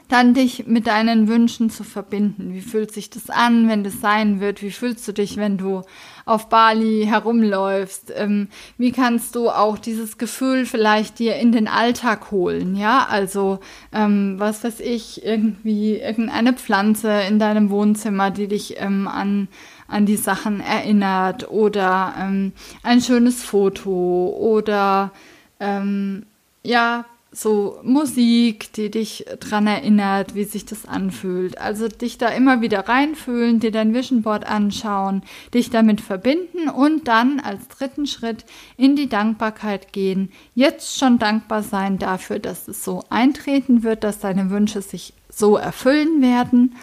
Dann 0.10 0.34
dich 0.34 0.68
mit 0.68 0.88
deinen 0.88 1.28
Wünschen 1.28 1.70
zu 1.70 1.84
verbinden. 1.84 2.54
Wie 2.54 2.62
fühlt 2.62 2.94
sich 2.94 3.10
das 3.10 3.30
an, 3.30 3.68
wenn 3.68 3.84
das 3.84 4.00
sein 4.00 4.40
wird? 4.40 4.62
Wie 4.62 4.72
fühlst 4.72 5.06
du 5.06 5.12
dich, 5.12 5.36
wenn 5.36 5.58
du 5.58 5.82
auf 6.26 6.48
Bali 6.48 7.06
herumläufst? 7.06 8.14
Ähm, 8.16 8.48
wie 8.78 8.94
kannst 8.94 9.36
du 9.36 9.50
auch 9.50 9.78
dieses 9.78 10.18
Gefühl 10.18 10.66
vielleicht 10.66 11.20
dir 11.20 11.36
in 11.36 11.52
den 11.52 11.68
Alltag 11.68 12.32
holen? 12.32 12.78
Ja, 12.78 13.06
also 13.10 13.60
ähm, 13.92 14.36
was 14.38 14.64
weiß 14.64 14.80
ich, 14.80 15.26
irgendwie 15.26 15.98
irgendeine 15.98 16.54
Pflanze 16.54 17.12
in 17.28 17.38
deinem 17.38 17.70
Wohnzimmer, 17.70 18.32
die 18.32 18.48
dich 18.48 18.80
ähm, 18.80 19.10
an 19.10 19.50
an 19.88 20.06
die 20.06 20.18
Sachen 20.18 20.60
erinnert 20.60 21.50
oder 21.50 22.14
ähm, 22.20 22.52
ein 22.84 23.02
schönes 23.02 23.44
Foto 23.44 24.36
oder 24.38 25.12
ähm, 25.60 26.26
ja, 26.64 27.06
so 27.38 27.80
Musik, 27.84 28.74
die 28.74 28.90
dich 28.90 29.26
dran 29.40 29.68
erinnert, 29.68 30.34
wie 30.34 30.44
sich 30.44 30.66
das 30.66 30.86
anfühlt. 30.86 31.60
Also 31.60 31.88
dich 31.88 32.18
da 32.18 32.30
immer 32.30 32.62
wieder 32.62 32.88
reinfühlen, 32.88 33.60
dir 33.60 33.72
dein 33.72 33.94
Vision 33.94 34.24
Board 34.24 34.48
anschauen, 34.48 35.22
dich 35.54 35.70
damit 35.70 36.02
verbinden 36.02 36.68
und 36.68 37.08
dann 37.08 37.40
als 37.40 37.68
dritten 37.68 38.08
Schritt 38.08 38.44
in 38.76 38.96
die 38.96 39.08
Dankbarkeit 39.08 39.94
gehen. 39.94 40.32
Jetzt 40.56 40.98
schon 40.98 41.20
dankbar 41.20 41.62
sein 41.62 42.00
dafür, 42.00 42.40
dass 42.40 42.68
es 42.68 42.84
so 42.84 43.04
eintreten 43.10 43.84
wird, 43.84 44.04
dass 44.04 44.20
deine 44.20 44.50
Wünsche 44.50 44.82
sich 44.82 45.14
so 45.30 45.58
erfüllen 45.58 46.24
werden. 46.24 46.76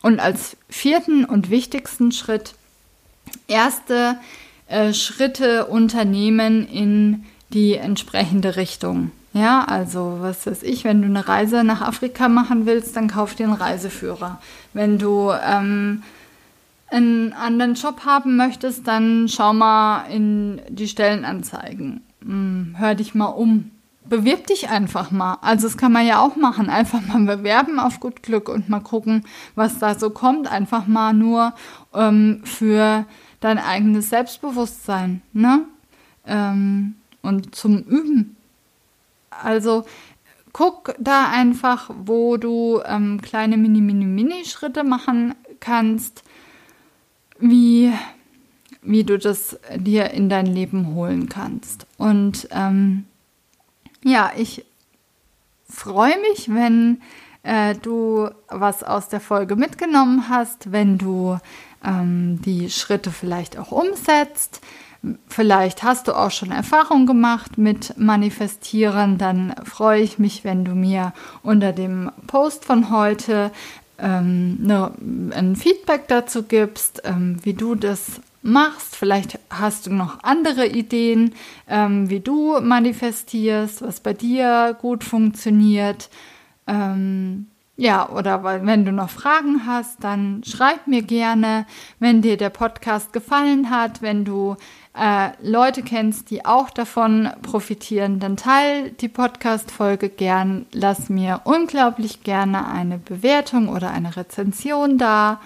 Und 0.00 0.18
als 0.18 0.56
vierten 0.70 1.26
und 1.26 1.50
wichtigsten 1.50 2.10
Schritt 2.10 2.54
erste 3.48 4.18
äh, 4.66 4.94
Schritte 4.94 5.66
unternehmen 5.66 6.66
in 6.66 7.26
die 7.52 7.74
entsprechende 7.74 8.56
Richtung. 8.56 9.10
Ja, 9.32 9.64
also 9.64 10.18
was 10.20 10.46
weiß 10.46 10.64
ich, 10.64 10.84
wenn 10.84 11.02
du 11.02 11.08
eine 11.08 11.28
Reise 11.28 11.62
nach 11.62 11.82
Afrika 11.82 12.28
machen 12.28 12.66
willst, 12.66 12.96
dann 12.96 13.08
kauf 13.08 13.34
dir 13.34 13.46
einen 13.46 13.54
Reiseführer. 13.54 14.40
Wenn 14.72 14.98
du 14.98 15.30
ähm, 15.30 16.02
einen 16.88 17.32
anderen 17.32 17.74
Job 17.74 18.04
haben 18.04 18.36
möchtest, 18.36 18.88
dann 18.88 19.28
schau 19.28 19.52
mal 19.52 20.06
in 20.10 20.60
die 20.68 20.88
Stellenanzeigen. 20.88 22.02
Hm, 22.22 22.74
hör 22.76 22.96
dich 22.96 23.14
mal 23.14 23.26
um. 23.26 23.70
Bewirb 24.04 24.48
dich 24.48 24.68
einfach 24.68 25.12
mal. 25.12 25.38
Also 25.40 25.68
das 25.68 25.76
kann 25.76 25.92
man 25.92 26.04
ja 26.04 26.20
auch 26.20 26.34
machen. 26.34 26.68
Einfach 26.68 27.00
mal 27.00 27.36
bewerben 27.36 27.78
auf 27.78 28.00
gut 28.00 28.24
Glück 28.24 28.48
und 28.48 28.68
mal 28.68 28.80
gucken, 28.80 29.24
was 29.54 29.78
da 29.78 29.96
so 29.96 30.10
kommt. 30.10 30.50
Einfach 30.50 30.88
mal 30.88 31.12
nur 31.12 31.52
ähm, 31.94 32.40
für 32.42 33.06
dein 33.38 33.58
eigenes 33.58 34.10
Selbstbewusstsein. 34.10 35.22
Ne? 35.32 35.60
Ähm, 36.26 36.96
und 37.22 37.54
zum 37.54 37.78
Üben. 37.78 38.36
Also 39.30 39.84
guck 40.52 40.94
da 40.98 41.30
einfach, 41.30 41.90
wo 41.94 42.36
du 42.36 42.80
ähm, 42.84 43.20
kleine 43.20 43.56
Mini-Mini-Mini-Schritte 43.56 44.84
machen 44.84 45.34
kannst, 45.60 46.24
wie, 47.38 47.92
wie 48.82 49.04
du 49.04 49.18
das 49.18 49.58
dir 49.76 50.10
in 50.10 50.28
dein 50.28 50.46
Leben 50.46 50.94
holen 50.94 51.28
kannst. 51.28 51.86
Und 51.96 52.48
ähm, 52.50 53.04
ja, 54.02 54.32
ich 54.36 54.64
freue 55.68 56.18
mich, 56.20 56.52
wenn 56.52 57.00
äh, 57.42 57.74
du 57.74 58.28
was 58.48 58.82
aus 58.82 59.08
der 59.08 59.20
Folge 59.20 59.56
mitgenommen 59.56 60.28
hast, 60.28 60.72
wenn 60.72 60.98
du 60.98 61.38
ähm, 61.84 62.40
die 62.42 62.70
Schritte 62.70 63.10
vielleicht 63.10 63.58
auch 63.58 63.72
umsetzt. 63.72 64.60
Vielleicht 65.28 65.82
hast 65.82 66.08
du 66.08 66.12
auch 66.12 66.30
schon 66.30 66.50
Erfahrung 66.50 67.06
gemacht 67.06 67.56
mit 67.56 67.96
Manifestieren, 67.96 69.16
dann 69.16 69.54
freue 69.64 70.02
ich 70.02 70.18
mich, 70.18 70.44
wenn 70.44 70.64
du 70.64 70.72
mir 70.72 71.14
unter 71.42 71.72
dem 71.72 72.10
Post 72.26 72.66
von 72.66 72.90
heute 72.90 73.50
ähm, 73.98 74.58
ne, 74.60 74.92
ein 75.34 75.56
Feedback 75.56 76.08
dazu 76.08 76.42
gibst, 76.42 77.02
ähm, 77.04 77.38
wie 77.42 77.54
du 77.54 77.74
das 77.74 78.20
machst. 78.42 78.96
Vielleicht 78.96 79.38
hast 79.50 79.86
du 79.86 79.92
noch 79.92 80.22
andere 80.22 80.66
Ideen, 80.66 81.34
ähm, 81.68 82.10
wie 82.10 82.20
du 82.20 82.60
manifestierst, 82.60 83.82
was 83.82 84.00
bei 84.00 84.12
dir 84.12 84.76
gut 84.80 85.04
funktioniert. 85.04 86.10
Ähm, 86.66 87.46
ja, 87.76 88.10
oder 88.10 88.44
wenn 88.44 88.84
du 88.84 88.92
noch 88.92 89.08
Fragen 89.08 89.64
hast, 89.66 90.04
dann 90.04 90.42
schreib 90.44 90.86
mir 90.86 91.00
gerne, 91.00 91.64
wenn 91.98 92.20
dir 92.20 92.36
der 92.36 92.50
Podcast 92.50 93.14
gefallen 93.14 93.70
hat, 93.70 94.02
wenn 94.02 94.26
du 94.26 94.56
äh, 94.96 95.30
Leute 95.42 95.82
kennst, 95.82 96.30
die 96.30 96.44
auch 96.44 96.70
davon 96.70 97.30
profitieren, 97.42 98.18
dann 98.18 98.36
teil 98.36 98.90
die 98.90 99.08
Podcast-Folge 99.08 100.08
gern. 100.08 100.66
Lass 100.72 101.08
mir 101.08 101.42
unglaublich 101.44 102.24
gerne 102.24 102.66
eine 102.66 102.98
Bewertung 102.98 103.68
oder 103.68 103.90
eine 103.90 104.16
Rezension 104.16 104.98
da. 104.98 105.40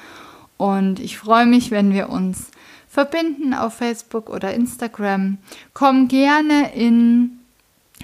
Und 0.56 0.98
ich 0.98 1.18
freue 1.18 1.46
mich, 1.46 1.70
wenn 1.70 1.92
wir 1.92 2.08
uns 2.08 2.50
verbinden 2.88 3.54
auf 3.54 3.74
Facebook 3.74 4.30
oder 4.30 4.54
Instagram. 4.54 5.38
Komm 5.74 6.08
gerne 6.08 6.72
in 6.74 7.40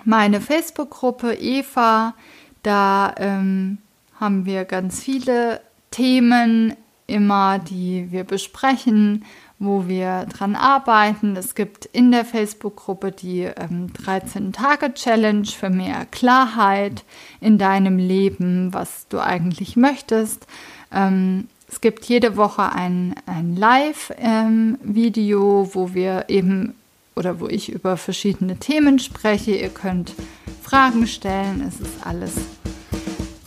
meine 0.05 0.41
Facebook-Gruppe 0.41 1.35
Eva. 1.35 2.15
Da 2.63 3.15
ähm, 3.17 3.79
haben 4.19 4.45
wir 4.45 4.65
ganz 4.65 5.01
viele 5.01 5.61
Themen 5.91 6.77
immer, 7.07 7.59
die 7.59 8.09
wir 8.11 8.25
besprechen 8.25 9.25
wo 9.61 9.87
wir 9.87 10.25
dran 10.25 10.57
arbeiten. 10.57 11.37
Es 11.37 11.55
gibt 11.55 11.85
in 11.85 12.11
der 12.11 12.25
Facebook-Gruppe 12.25 13.13
die 13.13 13.43
ähm, 13.43 13.93
13-Tage-Challenge 13.93 15.47
für 15.47 15.69
mehr 15.69 16.07
Klarheit 16.11 17.05
in 17.41 17.59
deinem 17.59 17.99
Leben, 17.99 18.73
was 18.73 19.07
du 19.09 19.21
eigentlich 19.21 19.77
möchtest. 19.77 20.47
Ähm, 20.93 21.47
es 21.69 21.83
gibt 21.83 22.07
jede 22.07 22.39
Woche 22.39 22.73
ein, 22.73 23.15
ein 23.27 23.55
Live-Video, 23.55 25.63
ähm, 25.63 25.71
wo 25.75 25.95
wir 25.95 26.25
eben 26.29 26.75
oder 27.15 27.39
wo 27.39 27.47
ich 27.47 27.71
über 27.71 27.99
verschiedene 27.99 28.57
Themen 28.57 28.99
spreche. 28.99 29.53
Ihr 29.53 29.69
könnt 29.69 30.15
Fragen 30.63 31.07
stellen, 31.07 31.63
es 31.69 31.81
ist 31.81 32.07
alles 32.07 32.33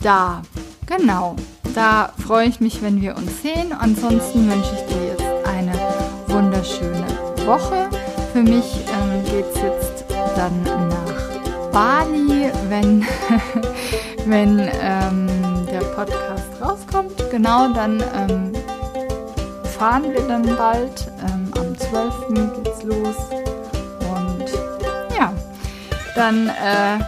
da. 0.00 0.42
Genau, 0.86 1.34
da 1.74 2.12
freue 2.24 2.46
ich 2.46 2.60
mich, 2.60 2.82
wenn 2.82 3.02
wir 3.02 3.16
uns 3.16 3.42
sehen. 3.42 3.72
Ansonsten 3.72 4.48
wünsche 4.48 4.74
ich 4.74 4.94
dir 4.94 5.08
jetzt 5.08 5.23
wunderschöne 6.64 7.06
Woche. 7.46 7.90
Für 8.32 8.42
mich 8.42 8.64
ähm, 8.88 9.24
geht 9.24 9.44
es 9.54 9.62
jetzt 9.62 10.04
dann 10.34 10.62
nach 10.88 11.70
Bali, 11.70 12.50
wenn, 12.68 13.04
wenn 14.26 14.58
ähm, 14.80 15.28
der 15.70 15.80
Podcast 15.94 16.48
rauskommt. 16.60 17.30
Genau, 17.30 17.68
dann 17.68 18.02
ähm, 18.14 18.52
fahren 19.78 20.04
wir 20.12 20.22
dann 20.22 20.44
bald. 20.56 21.12
Ähm, 21.20 21.52
am 21.56 21.78
12. 21.78 22.14
geht's 22.56 22.82
los. 22.82 23.16
Und 24.10 24.46
ja, 25.18 25.32
dann 26.14 26.48
äh, 26.48 26.98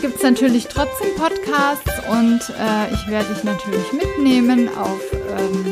gibt 0.00 0.16
es 0.16 0.22
natürlich 0.22 0.68
trotzdem 0.68 1.08
Podcasts 1.16 2.08
und 2.08 2.40
äh, 2.56 2.94
ich 2.94 3.08
werde 3.08 3.34
dich 3.34 3.42
natürlich 3.42 3.92
mitnehmen 3.92 4.68
auf 4.76 5.00
ähm, 5.38 5.71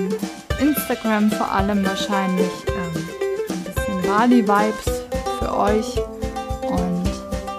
Instagram 0.91 1.31
vor 1.31 1.53
allem 1.53 1.87
wahrscheinlich 1.87 2.51
ähm, 2.67 3.09
ein 3.49 3.63
bisschen 3.63 4.03
Bali-Vibes 4.03 5.03
für 5.39 5.57
euch. 5.57 5.97
Und 6.63 7.07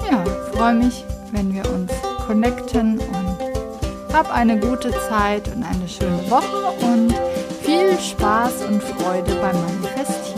ja, 0.10 0.22
freue 0.54 0.74
mich, 0.74 1.06
wenn 1.32 1.54
wir 1.54 1.64
uns 1.72 1.92
connecten 2.28 3.00
und 3.00 4.14
hab 4.14 4.34
eine 4.34 4.60
gute 4.60 4.92
Zeit 5.10 5.48
und 5.48 5.64
eine 5.64 5.88
schöne 5.88 6.30
Woche 6.30 6.74
und 6.86 7.14
viel 7.62 7.98
Spaß 7.98 8.66
und 8.68 8.84
Freude 8.84 9.34
beim 9.36 9.56
Manifestieren. 9.62 10.32